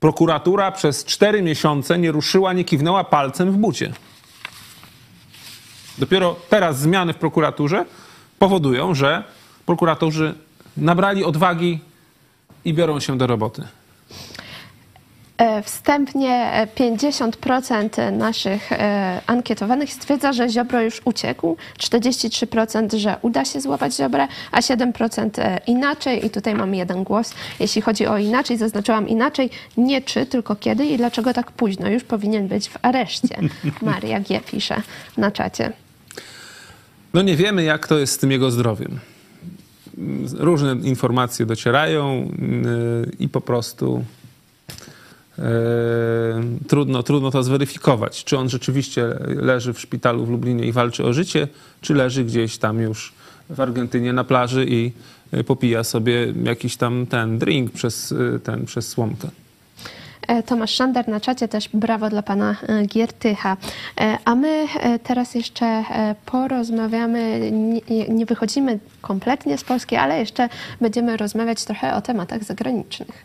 [0.00, 3.92] Prokuratura przez cztery miesiące nie ruszyła, nie kiwnęła palcem w bucie.
[5.98, 7.84] Dopiero teraz zmiany w prokuraturze
[8.38, 9.24] powodują, że
[9.66, 10.34] prokuratorzy
[10.76, 11.80] nabrali odwagi
[12.64, 13.68] i biorą się do roboty.
[15.38, 23.44] E, Wstępnie e, 50% naszych e, ankietowanych stwierdza, że Ziobro już uciekł, 43% że uda
[23.44, 26.26] się złapać Ziobrę, a 7% e, inaczej.
[26.26, 27.34] I tutaj mamy jeden głos.
[27.60, 31.88] Jeśli chodzi o inaczej, zaznaczyłam inaczej, nie czy, tylko kiedy i dlaczego tak późno.
[31.88, 33.38] Już powinien być w areszcie.
[33.82, 34.40] Maria G.
[34.40, 34.82] pisze
[35.16, 35.72] na czacie.
[37.14, 38.98] No nie wiemy, jak to jest z tym jego zdrowiem.
[40.38, 44.04] Różne informacje docierają yy, i po prostu
[46.68, 48.24] trudno, trudno to zweryfikować.
[48.24, 51.48] Czy on rzeczywiście leży w szpitalu w Lublinie i walczy o życie,
[51.80, 53.12] czy leży gdzieś tam już
[53.50, 54.92] w Argentynie na plaży i
[55.32, 59.28] yy, popija sobie jakiś tam ten drink przez, yy, ten, przez słomkę.
[60.28, 63.56] E, Tomasz Szander na czacie też brawo dla pana e, Giertycha.
[64.00, 67.50] E, A my e, teraz jeszcze e, porozmawiamy,
[67.90, 70.48] nie, nie wychodzimy kompletnie z Polski, ale jeszcze
[70.80, 73.24] będziemy rozmawiać trochę o tematach zagranicznych.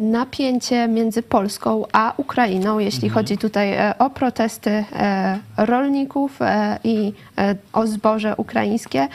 [0.00, 7.12] Napięcie między Polską a Ukrainą, jeśli chodzi tutaj e, o protesty e, rolników e, i
[7.38, 9.08] e, o zboże ukraińskie,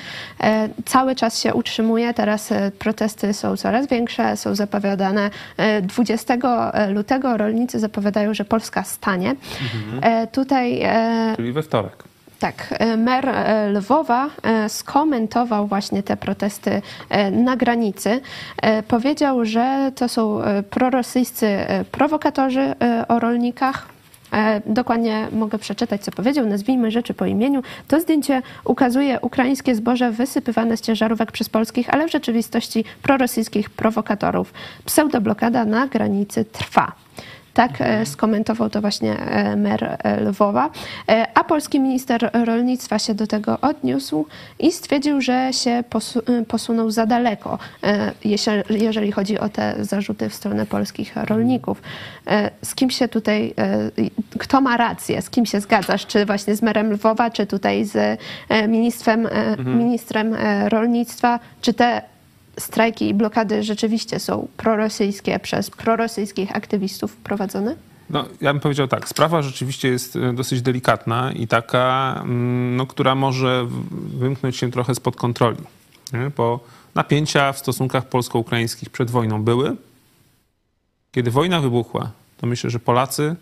[0.43, 2.13] e, cały czas się utrzymuje.
[2.13, 5.29] Teraz e, protesty są coraz większe, są zapowiadane.
[5.57, 6.35] E, 20
[6.89, 9.35] lutego rolnicy zapowiadają, że Polska stanie.
[10.01, 12.14] E, Tutaj e, Czyli we wtorek.
[12.45, 16.81] Tak, e, mer e, Lwowa e, skomentował właśnie te protesty
[17.31, 18.21] na granicy.
[18.87, 21.47] Powiedział, że to są prorosyjscy
[21.91, 22.75] prowokatorzy
[23.07, 23.87] o rolnikach.
[24.65, 26.45] Dokładnie mogę przeczytać, co powiedział.
[26.45, 27.63] Nazwijmy rzeczy po imieniu.
[27.87, 34.53] To zdjęcie ukazuje ukraińskie zboże wysypywane z ciężarówek przez polskich, ale w rzeczywistości prorosyjskich prowokatorów.
[34.85, 37.04] Pseudoblokada na granicy trwa.
[37.55, 40.69] Tak e, skomentował to właśnie e, mer e, Lwowa.
[41.33, 44.25] A polski minister rolnictwa się do tego odniósł
[44.59, 47.59] i stwierdził, że się posu- posunął za daleko,
[48.69, 51.81] jeżeli chodzi o te zarzuty w stronę polskich rolników.
[52.61, 53.53] Z kim się tutaj,
[54.39, 56.05] kto ma rację, z kim się zgadzasz?
[56.05, 59.27] Czy właśnie z merem Lwowa, czy tutaj z e, ministrem,
[59.65, 60.35] ministrem
[60.69, 61.39] rolnictwa?
[61.61, 62.01] Czy te
[62.59, 67.75] strajki i blokady rzeczywiście są prorosyjskie przez prorosyjskich aktywistów prowadzone?
[68.09, 72.85] No, ja bym powiedział tak, sprawa rzeczywiście jest e, dosyć delikatna i taka, mm, no,
[72.85, 73.67] która może
[74.17, 75.57] wymknąć się trochę spod kontroli.
[76.13, 76.31] Nie?
[76.37, 76.59] Bo
[76.95, 79.75] napięcia w stosunkach polsko-ukraińskich przed wojną były,
[81.11, 83.35] kiedy wojna wybuchła, to myślę, że Polacy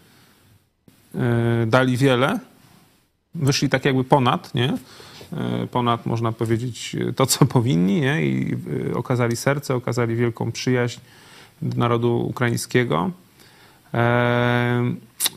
[1.15, 2.39] e, dali wiele,
[3.35, 4.77] wyszli tak jakby ponad, nie?
[5.37, 8.25] E, ponad, można powiedzieć, to, co powinni, nie?
[8.25, 8.55] I
[8.91, 10.99] e, okazali serce, okazali wielką przyjaźń
[11.61, 13.11] do narodu ukraińskiego.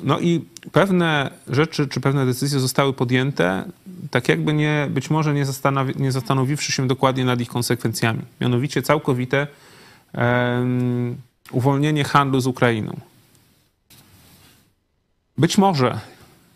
[0.03, 3.65] No i pewne rzeczy, czy pewne decyzje zostały podjęte,
[4.11, 8.23] tak jakby nie, być może nie, zastanowi, nie zastanowiwszy się dokładnie nad ich konsekwencjami.
[8.41, 9.47] Mianowicie całkowite
[10.15, 11.17] um,
[11.51, 12.97] uwolnienie handlu z Ukrainą.
[15.39, 16.01] Być może,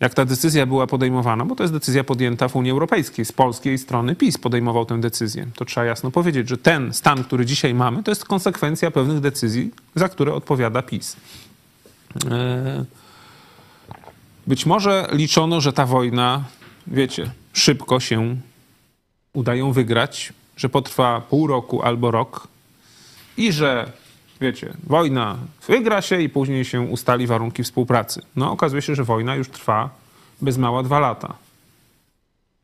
[0.01, 3.77] jak ta decyzja była podejmowana, bo to jest decyzja podjęta w Unii Europejskiej, z polskiej
[3.77, 8.03] strony PiS podejmował tę decyzję, to trzeba jasno powiedzieć, że ten stan, który dzisiaj mamy,
[8.03, 11.15] to jest konsekwencja pewnych decyzji, za które odpowiada PiS.
[12.31, 12.85] E,
[14.47, 16.43] być może liczono, że ta wojna,
[16.87, 18.35] wiecie, szybko się
[19.33, 22.47] udają wygrać, że potrwa pół roku albo rok
[23.37, 23.91] i że,
[24.41, 25.37] wiecie, wojna
[25.67, 28.21] wygra się i później się ustali warunki współpracy.
[28.35, 29.89] No, okazuje się, że wojna już trwa
[30.41, 31.33] bez mała dwa lata.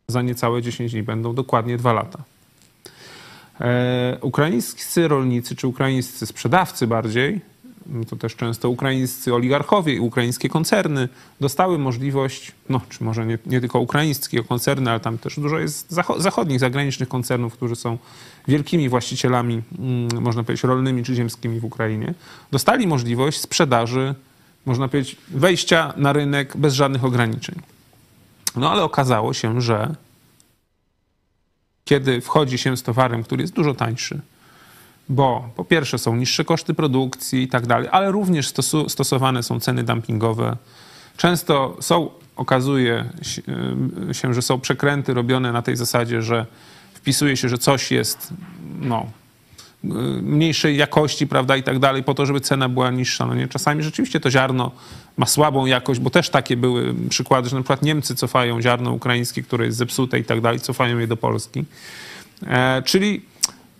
[0.07, 2.23] Za niecałe 10 dni będą dokładnie dwa lata.
[3.61, 7.41] E, ukraińscy rolnicy, czy ukraińscy sprzedawcy bardziej,
[8.09, 11.09] to też często ukraińscy oligarchowie i ukraińskie koncerny
[11.41, 15.91] dostały możliwość, no czy może nie, nie tylko ukraińskie koncerny, ale tam też dużo jest
[16.17, 17.97] zachodnich, zagranicznych koncernów, którzy są
[18.47, 22.13] wielkimi właścicielami, mm, można powiedzieć, rolnymi czy ziemskimi w Ukrainie,
[22.51, 24.15] dostali możliwość sprzedaży,
[24.65, 27.55] można powiedzieć, wejścia na rynek bez żadnych ograniczeń.
[28.55, 29.95] No ale okazało się, że
[31.85, 34.21] kiedy wchodzi się z towarem, który jest dużo tańszy,
[35.09, 38.53] bo po pierwsze są niższe koszty produkcji i tak dalej, ale również
[38.87, 40.57] stosowane są ceny dumpingowe.
[41.17, 43.09] Często są, okazuje
[44.11, 46.45] się, że są przekręty robione na tej zasadzie, że
[46.93, 48.33] wpisuje się, że coś jest
[48.79, 49.05] no,
[50.21, 53.25] mniejszej jakości, prawda, i tak dalej, po to, żeby cena była niższa.
[53.25, 53.47] No nie?
[53.47, 54.71] Czasami rzeczywiście to ziarno
[55.17, 59.43] ma słabą jakość, bo też takie były przykłady, że na przykład Niemcy cofają ziarno ukraińskie,
[59.43, 61.65] które jest zepsute i tak dalej, cofają je do Polski.
[62.47, 63.21] E, czyli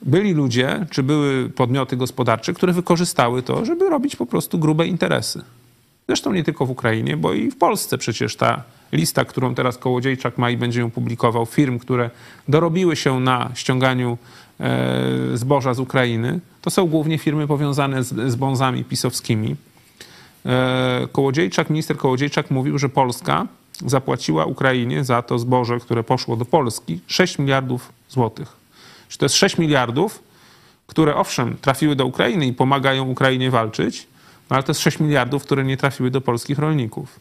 [0.02, 5.42] byli ludzie, czy były podmioty gospodarcze, które wykorzystały to, żeby robić po prostu grube interesy.
[6.08, 10.38] Zresztą nie tylko w Ukrainie, bo i w Polsce przecież ta lista, którą teraz Kołodziejczak
[10.38, 12.10] ma i będzie ją publikował, firm, które
[12.48, 14.18] dorobiły się na ściąganiu
[14.60, 18.38] e, zboża z Ukrainy, to są głównie firmy powiązane z, z
[18.90, 19.56] pisowskimi.
[20.46, 23.48] E, Kołodziejczak, minister Kołodziejczak mówił, że Polska
[23.86, 28.57] zapłaciła Ukrainie za to zboże, które poszło do Polski, 6 miliardów złotych.
[29.10, 30.24] Czy to jest 6 miliardów,
[30.88, 34.08] które owszem trafiły do Ukrainy i pomagają Ukrainie walczyć,
[34.50, 37.20] no ale to jest 6 miliardów, które nie trafiły do polskich rolników.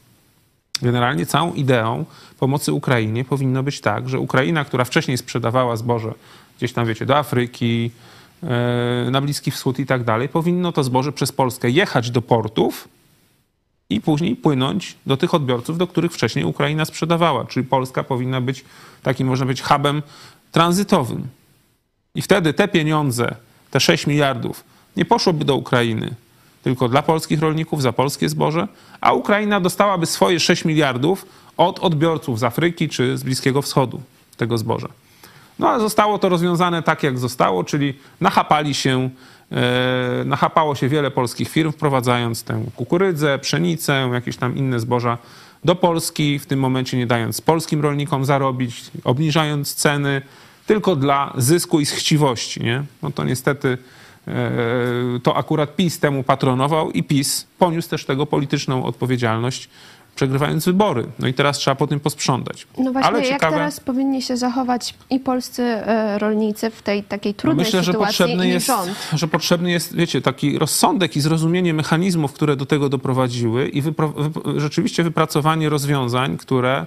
[0.82, 2.04] Generalnie całą ideą
[2.38, 6.12] pomocy Ukrainie powinno być tak, że Ukraina, która wcześniej sprzedawała zboże
[6.58, 7.90] gdzieś tam, wiecie, do Afryki,
[8.42, 12.88] e, na Bliski Wschód i tak dalej, powinno to zboże przez Polskę jechać do portów
[13.90, 17.44] i później płynąć do tych odbiorców, do których wcześniej Ukraina sprzedawała.
[17.44, 18.64] Czyli Polska powinna być
[19.02, 20.02] takim, można być, hubem
[20.52, 21.28] tranzytowym.
[22.16, 23.34] I wtedy te pieniądze,
[23.70, 24.64] te 6 miliardów,
[24.96, 26.14] nie poszłoby do Ukrainy,
[26.62, 28.68] tylko dla polskich rolników, za polskie zboże,
[29.00, 34.00] a Ukraina dostałaby swoje 6 miliardów od odbiorców z Afryki czy z Bliskiego Wschodu
[34.36, 34.88] tego zboża.
[35.58, 39.10] No a zostało to rozwiązane tak, jak zostało, czyli nachapali się,
[39.52, 45.18] e, nachapało się wiele polskich firm, wprowadzając tę kukurydzę, pszenicę, jakieś tam inne zboża
[45.64, 50.22] do Polski, w tym momencie nie dając polskim rolnikom zarobić, obniżając ceny,
[50.66, 52.60] tylko dla zysku i chciwości.
[52.60, 52.82] Nie?
[53.02, 53.78] No to niestety
[54.28, 54.32] e,
[55.22, 59.68] to akurat PiS temu patronował i PiS poniósł też tego polityczną odpowiedzialność
[60.16, 61.06] przegrywając wybory.
[61.18, 62.66] No i teraz trzeba po tym posprzątać.
[62.78, 63.56] No właśnie, Ale jak ciekawe...
[63.56, 68.24] teraz powinni się zachować i polscy e, rolnicy w tej takiej trudnej Myślę, sytuacji że
[68.24, 68.90] potrzebny jest, rząd?
[69.12, 74.12] że potrzebny jest, wiecie, taki rozsądek i zrozumienie mechanizmów, które do tego doprowadziły i wypro...
[74.56, 76.86] rzeczywiście wypracowanie rozwiązań, które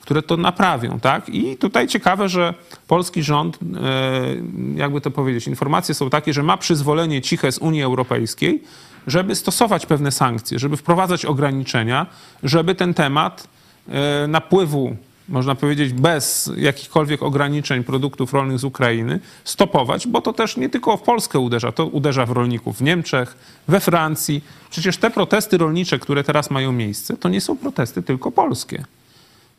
[0.00, 1.28] które to naprawią, tak?
[1.28, 2.54] I tutaj ciekawe, że
[2.88, 7.82] polski rząd, e, jakby to powiedzieć, informacje są takie, że ma przyzwolenie ciche z Unii
[7.82, 8.62] Europejskiej,
[9.06, 12.06] żeby stosować pewne sankcje, żeby wprowadzać ograniczenia,
[12.42, 13.48] żeby ten temat
[13.88, 14.96] e, napływu,
[15.28, 20.96] można powiedzieć, bez jakichkolwiek ograniczeń produktów rolnych z Ukrainy stopować, bo to też nie tylko
[20.96, 23.36] w Polskę uderza, to uderza w rolników w Niemczech,
[23.68, 24.44] we Francji.
[24.70, 28.84] Przecież te protesty rolnicze, które teraz mają miejsce, to nie są protesty tylko polskie.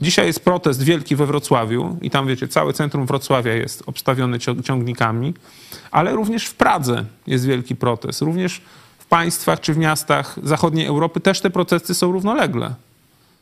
[0.02, 5.34] Dzisiaj jest protest wielki we Wrocławiu i tam, wiecie, całe centrum Wrocławia jest obstawione ciągnikami,
[5.92, 8.22] ale również w Pradze jest wielki protest.
[8.22, 8.62] Również
[9.00, 12.74] w państwach czy w miastach zachodniej Europy też te protesty są równolegle.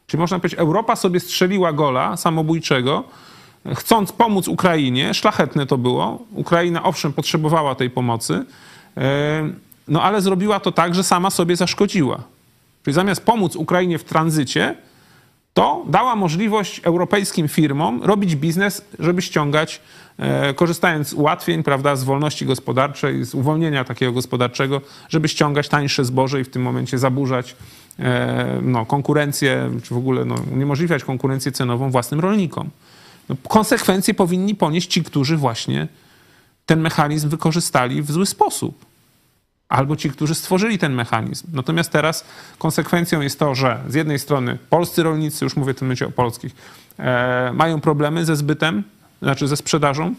[0.07, 3.03] Czyli można powiedzieć, Europa sobie strzeliła gola samobójczego,
[3.75, 6.19] chcąc pomóc Ukrainie, szlachetne to było.
[6.33, 8.45] Ukraina owszem potrzebowała tej pomocy.
[9.87, 12.23] no ale zrobiła to tak, że sama sobie zaszkodziła.
[12.83, 14.75] Czyli zamiast pomóc Ukrainie w tranzycie,
[15.53, 19.81] to dała możliwość europejskim firmom robić biznes, żeby ściągać,
[20.17, 26.05] e, korzystając z ułatwień, prawda, z wolności gospodarczej, z uwolnienia takiego gospodarczego, żeby ściągać tańsze
[26.05, 27.55] zboże i w tym momencie zaburzać
[27.99, 32.69] e, no, konkurencję, czy w ogóle no, uniemożliwiać konkurencję cenową własnym rolnikom.
[33.29, 35.87] No, konsekwencje powinni ponieść ci, którzy właśnie
[36.65, 38.88] ten mechanizm wykorzystali w zły sposób
[39.69, 41.47] albo ci, którzy stworzyli ten mechanizm.
[41.53, 42.25] Natomiast teraz
[42.57, 46.11] konsekwencją jest to, że z jednej strony polscy rolnicy, już mówię w tym momencie o
[46.11, 46.55] polskich,
[46.99, 48.83] e, mają problemy ze zbytem,
[49.21, 50.15] znaczy ze sprzedażą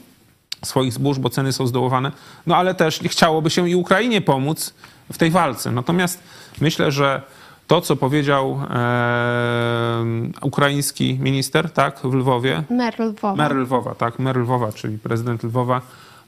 [0.64, 2.12] swoich zbóż, bo ceny są zdołowane,
[2.46, 4.74] no ale też chciałoby się i Ukrainie pomóc
[5.12, 5.72] w tej walce.
[5.72, 6.22] Natomiast
[6.60, 7.22] myślę, że
[7.66, 10.04] to, co powiedział e,
[10.42, 12.62] ukraiński minister, tak, w Lwowie.
[12.70, 13.36] Mer Lwowa.
[13.36, 15.80] Mer Lwowa, tak, mer Lwowa, czyli prezydent Lwowa,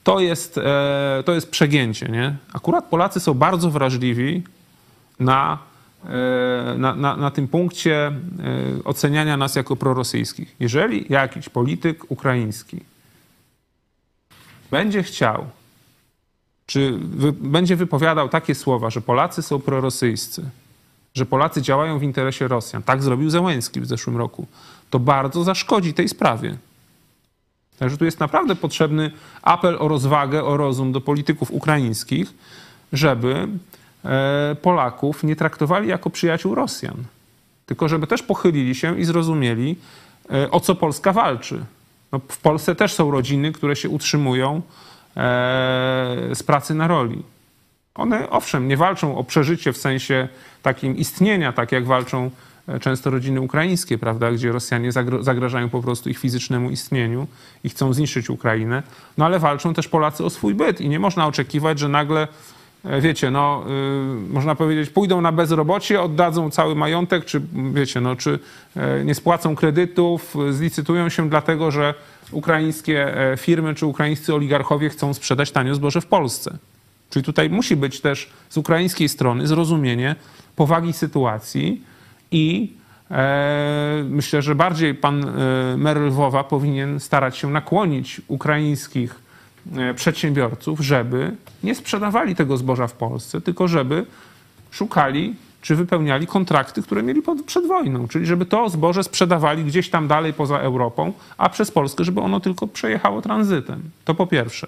[0.03, 2.09] to jest, e, to jest przegięcie.
[2.09, 2.35] Nie?
[2.53, 4.43] Akurat Polacy są bardzo wrażliwi
[5.19, 5.57] na,
[6.05, 8.13] e, na, na, na tym punkcie e,
[8.83, 10.55] oceniania nas jako prorosyjskich.
[10.59, 12.79] Jeżeli jakiś polityk ukraiński
[14.71, 15.45] będzie chciał,
[16.65, 20.43] czy wy, będzie wypowiadał takie słowa, że Polacy są prorosyjscy,
[21.13, 24.47] że Polacy działają w interesie Rosjan, tak zrobił Zełenski w zeszłym roku,
[24.89, 26.57] to bardzo zaszkodzi tej sprawie.
[27.83, 29.11] Także tu jest naprawdę potrzebny
[29.41, 32.33] apel o rozwagę, o rozum do polityków ukraińskich,
[32.93, 33.47] żeby
[34.05, 36.95] e, Polaków nie traktowali jako przyjaciół Rosjan,
[37.65, 39.75] tylko żeby też pochylili się i zrozumieli,
[40.31, 41.65] e, o co Polska walczy.
[42.11, 44.61] No, w Polsce też są rodziny, które się utrzymują e,
[46.33, 47.23] z pracy na roli.
[47.95, 50.27] One owszem, nie walczą o przeżycie w sensie
[50.61, 52.31] takim istnienia, tak jak walczą
[52.81, 54.91] często rodziny ukraińskie, prawda, gdzie Rosjanie
[55.21, 57.27] zagrażają po prostu ich fizycznemu istnieniu
[57.63, 58.83] i chcą zniszczyć Ukrainę,
[59.17, 62.27] no ale walczą też Polacy o swój byt i nie można oczekiwać, że nagle
[62.85, 63.65] e, wiecie, no,
[64.27, 67.41] y, można powiedzieć, pójdą na bezrobocie, oddadzą cały majątek, czy
[67.73, 68.39] wiecie, no, czy
[69.01, 71.93] y, nie spłacą kredytów, zlicytują się dlatego, że
[72.31, 76.57] ukraińskie firmy czy ukraińscy oligarchowie chcą sprzedać tanio zboże w Polsce.
[77.09, 80.15] Czyli tutaj musi być też z ukraińskiej strony zrozumienie
[80.55, 81.81] powagi sytuacji,
[82.33, 82.73] i
[83.11, 89.15] e, myślę, że bardziej pan e, mer Lwowa powinien starać się nakłonić ukraińskich
[89.75, 94.05] e, przedsiębiorców, żeby nie sprzedawali tego zboża w Polsce, tylko żeby
[94.71, 99.89] szukali czy wypełniali kontrakty, które mieli pod, przed wojną, czyli żeby to zboże sprzedawali gdzieś
[99.89, 103.81] tam dalej poza Europą, a przez Polskę, żeby ono tylko przejechało tranzytem.
[104.05, 104.67] To po pierwsze.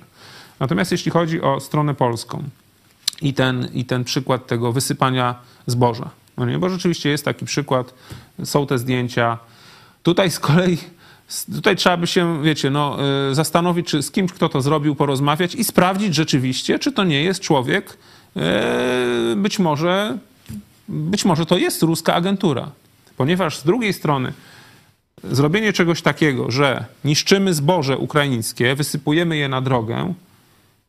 [0.59, 2.43] Natomiast jeśli chodzi o stronę polską
[3.21, 5.35] i ten, i ten przykład tego wysypania
[5.67, 7.93] zboża, no nie, bo rzeczywiście jest taki przykład,
[8.43, 9.37] są te zdjęcia.
[10.03, 10.77] Tutaj z kolei,
[11.55, 12.97] tutaj trzeba by się, wiecie, no,
[13.31, 17.23] y, zastanowić, czy z kimś, kto to zrobił, porozmawiać i sprawdzić rzeczywiście, czy to nie
[17.23, 17.97] jest człowiek,
[18.37, 20.17] y, być może,
[20.87, 22.71] być może to jest ruska agentura.
[23.17, 24.33] Ponieważ z drugiej strony
[25.23, 30.13] zrobienie czegoś takiego, że niszczymy zboże ukraińskie, wysypujemy je na drogę,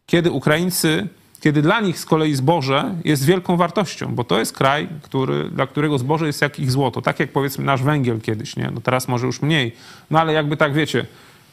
[0.07, 1.09] kiedy Ukraińcy
[1.41, 5.67] kiedy dla nich z kolei zboże jest wielką wartością, bo to jest kraj, który, dla
[5.67, 7.03] którego zboże jest jak ich złoto.
[7.03, 8.71] Tak jak powiedzmy nasz węgiel kiedyś, nie?
[8.75, 9.73] No teraz może już mniej.
[10.11, 11.07] No ale jakby tak wiecie,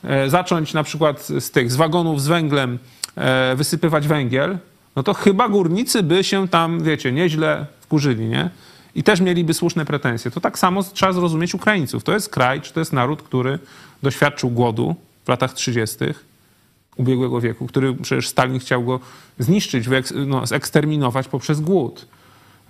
[0.04, 2.80] e, zacząć na przykład z tych, z wagonów z węglem
[3.16, 4.58] e, wysypywać węgiel,
[4.96, 8.50] no to chyba górnicy by się tam, wiecie, nieźle wkurzyli, nie?
[8.96, 10.32] I też mieliby słuszne pretensje.
[10.32, 12.04] To tak samo trzeba zrozumieć Ukraińców.
[12.04, 13.60] To jest kraj, czy to jest naród, który
[14.04, 15.98] doświadczył głodu w latach 30.,
[16.96, 19.00] ubiegłego wieku, który przecież Stalin chciał go
[19.40, 19.86] zniszczyć,
[20.26, 22.08] no, zeksterminować poprzez głód.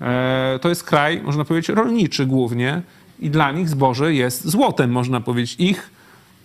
[0.02, 2.82] E, to jest kraj, można powiedzieć, rolniczy głównie
[3.20, 5.56] i dla nich zboże jest złotem, można powiedzieć.
[5.60, 5.90] Ich,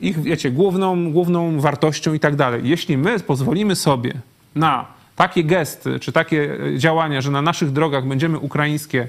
[0.00, 2.60] ich wiecie, główną, główną wartością i tak dalej.
[2.64, 4.12] Jeśli my pozwolimy sobie
[4.54, 9.08] na takie gesty, czy takie działania, że na naszych drogach będziemy ukraińskie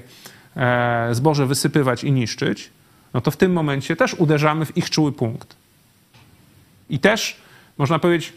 [0.56, 2.70] e, zboże wysypywać i niszczyć,
[3.14, 5.56] no to w tym momencie też uderzamy w ich czuły punkt.
[6.90, 7.36] I też,
[7.78, 8.32] można powiedzieć,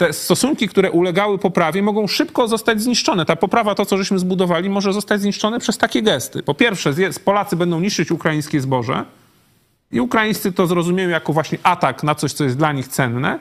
[0.00, 3.26] te stosunki, które ulegały poprawie, mogą szybko zostać zniszczone.
[3.26, 6.42] Ta poprawa, to co żeśmy zbudowali, może zostać zniszczone przez takie gesty.
[6.42, 6.94] Po pierwsze,
[7.24, 9.04] Polacy będą niszczyć ukraińskie zboże
[9.92, 13.38] i Ukraińscy to zrozumieją jako właśnie atak na coś, co jest dla nich cenne,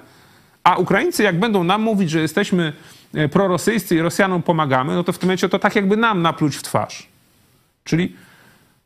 [0.64, 2.74] a Ukraińcy, jak będą nam mówić, że jesteśmy
[3.14, 6.56] e, prorosyjscy i Rosjanom pomagamy, no to w tym momencie to tak jakby nam napluć
[6.56, 7.08] w twarz.
[7.84, 8.16] Czyli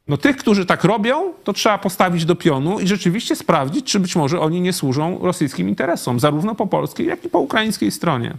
[0.07, 4.15] no tych, którzy tak robią, to trzeba postawić do pionu i rzeczywiście sprawdzić, czy być
[4.15, 8.33] może oni nie służą rosyjskim interesom, zarówno po polskiej, jak i po ukraińskiej stronie.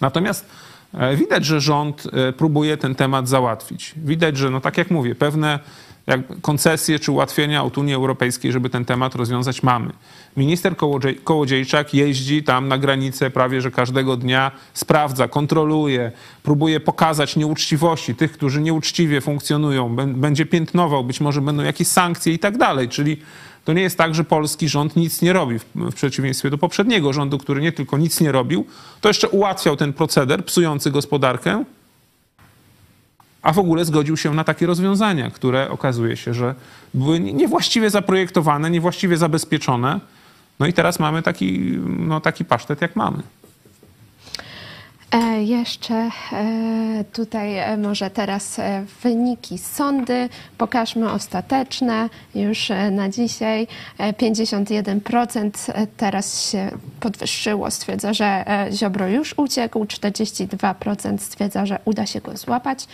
[0.00, 0.46] Natomiast
[0.94, 3.94] e, widać, że rząd e, próbuje ten temat załatwić.
[3.96, 5.58] Widać, że, no tak jak mówię, pewne,
[6.42, 9.92] koncesje czy ułatwienia od Unii Europejskiej, żeby ten temat rozwiązać mamy.
[10.36, 10.74] Minister
[11.24, 18.32] Kołodziejczak jeździ tam na granicę prawie, że każdego dnia sprawdza, kontroluje, próbuje pokazać nieuczciwości tych,
[18.32, 22.88] którzy nieuczciwie funkcjonują, będzie piętnował, być może będą jakieś sankcje i tak dalej.
[22.88, 23.16] Czyli
[23.64, 27.38] to nie jest tak, że polski rząd nic nie robi, w przeciwieństwie do poprzedniego rządu,
[27.38, 28.66] który nie tylko nic nie robił,
[29.00, 31.64] to jeszcze ułatwiał ten proceder psujący gospodarkę,
[33.46, 36.54] a w ogóle zgodził się na takie rozwiązania, które okazuje się, że
[36.94, 40.00] były niewłaściwie zaprojektowane, niewłaściwie zabezpieczone.
[40.60, 43.18] No i teraz mamy taki, no, taki pasztet, jak mamy.
[45.16, 46.10] E, jeszcze e,
[47.12, 48.60] tutaj e, może teraz
[49.02, 50.28] wyniki sądy.
[50.58, 53.66] Pokażmy ostateczne już na dzisiaj.
[53.98, 55.50] 51%
[55.96, 62.86] teraz się podwyższyło, stwierdza, że Ziobro już uciekł, 42% stwierdza, że uda się go złapać,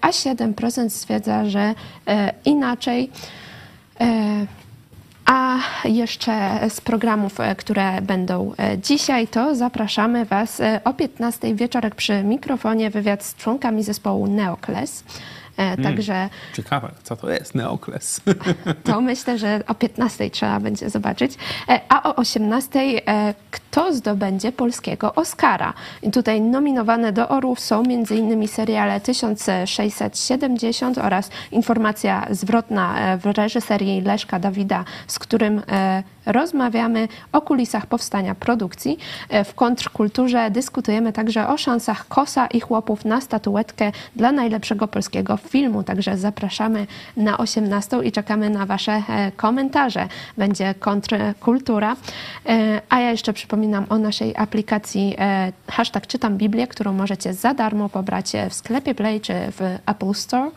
[0.00, 1.74] a 7% stwierdza, że
[2.44, 3.10] inaczej.
[5.30, 11.54] A jeszcze z programów, e, które będą e, dzisiaj, to zapraszamy Was e, o 15
[11.54, 15.04] wieczorek przy mikrofonie wywiad z członkami zespołu Neokles.
[15.82, 16.28] Także.
[16.54, 18.20] Ciekawe, co to jest Neokles.
[18.84, 21.32] To myślę, że o 15 trzeba będzie zobaczyć.
[21.88, 22.80] A o 18
[23.50, 25.74] kto zdobędzie polskiego Oscara?
[26.02, 28.48] I tutaj nominowane do Orłów są m.in.
[28.48, 35.62] seriale 1670 oraz informacja zwrotna w reżyserii Leszka Dawida, z którym
[36.28, 38.98] rozmawiamy o kulisach powstania produkcji.
[39.28, 45.36] E, w kontrkulturze dyskutujemy także o szansach Kosa i chłopów na statuetkę dla najlepszego polskiego
[45.36, 45.82] filmu.
[45.82, 50.08] Także zapraszamy na 18 i czekamy na Wasze e, komentarze.
[50.36, 51.96] Będzie kontrkultura.
[52.46, 55.16] E, a ja jeszcze przypominam o naszej aplikacji
[55.70, 60.50] hashtag czytam Biblię, którą możecie za darmo pobrać w sklepie Play czy w Apple Store.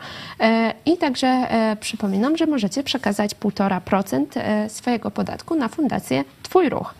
[0.86, 1.46] I także
[1.80, 6.94] przypominam, że możecie przekazać 1,5% swojego podatku na fundację Twój Ruch.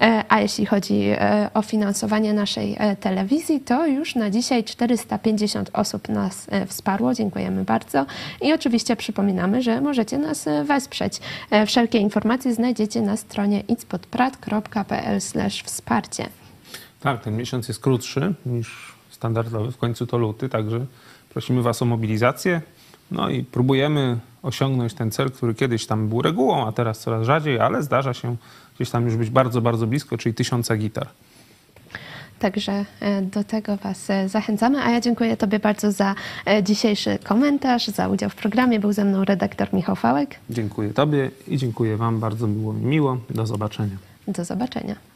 [0.00, 5.70] E, a jeśli chodzi e, o finansowanie naszej e, telewizji, to już na dzisiaj 450
[5.72, 7.14] osób nas wsparło.
[7.14, 8.06] Dziękujemy bardzo.
[8.40, 11.20] I oczywiście przypominamy, że możecie nas wesprzeć.
[11.66, 15.20] Wszelkie informacje znajdziecie na stronie itspodprat.pl
[15.64, 16.26] wsparcie.
[17.00, 19.72] Tak, ten miesiąc jest krótszy niż standardowy.
[19.72, 20.86] W końcu to luty, także
[21.30, 22.60] prosimy Was o mobilizację.
[23.12, 27.60] No i próbujemy osiągnąć ten cel, który kiedyś tam był regułą, a teraz coraz rzadziej,
[27.60, 28.36] ale zdarza się
[28.76, 31.08] gdzieś tam już być bardzo, bardzo blisko, czyli tysiąca gitar.
[32.38, 34.82] Także e, do tego Was e, zachęcamy.
[34.82, 36.14] A ja dziękuję Tobie bardzo za
[36.46, 38.80] e, dzisiejszy komentarz, za udział w programie.
[38.80, 40.36] Był ze mną redaktor Michał Fałek.
[40.50, 42.20] Dziękuję Tobie i dziękuję Wam.
[42.20, 43.18] Bardzo było mi miło.
[43.30, 43.96] Do zobaczenia.
[44.28, 45.11] Do zobaczenia.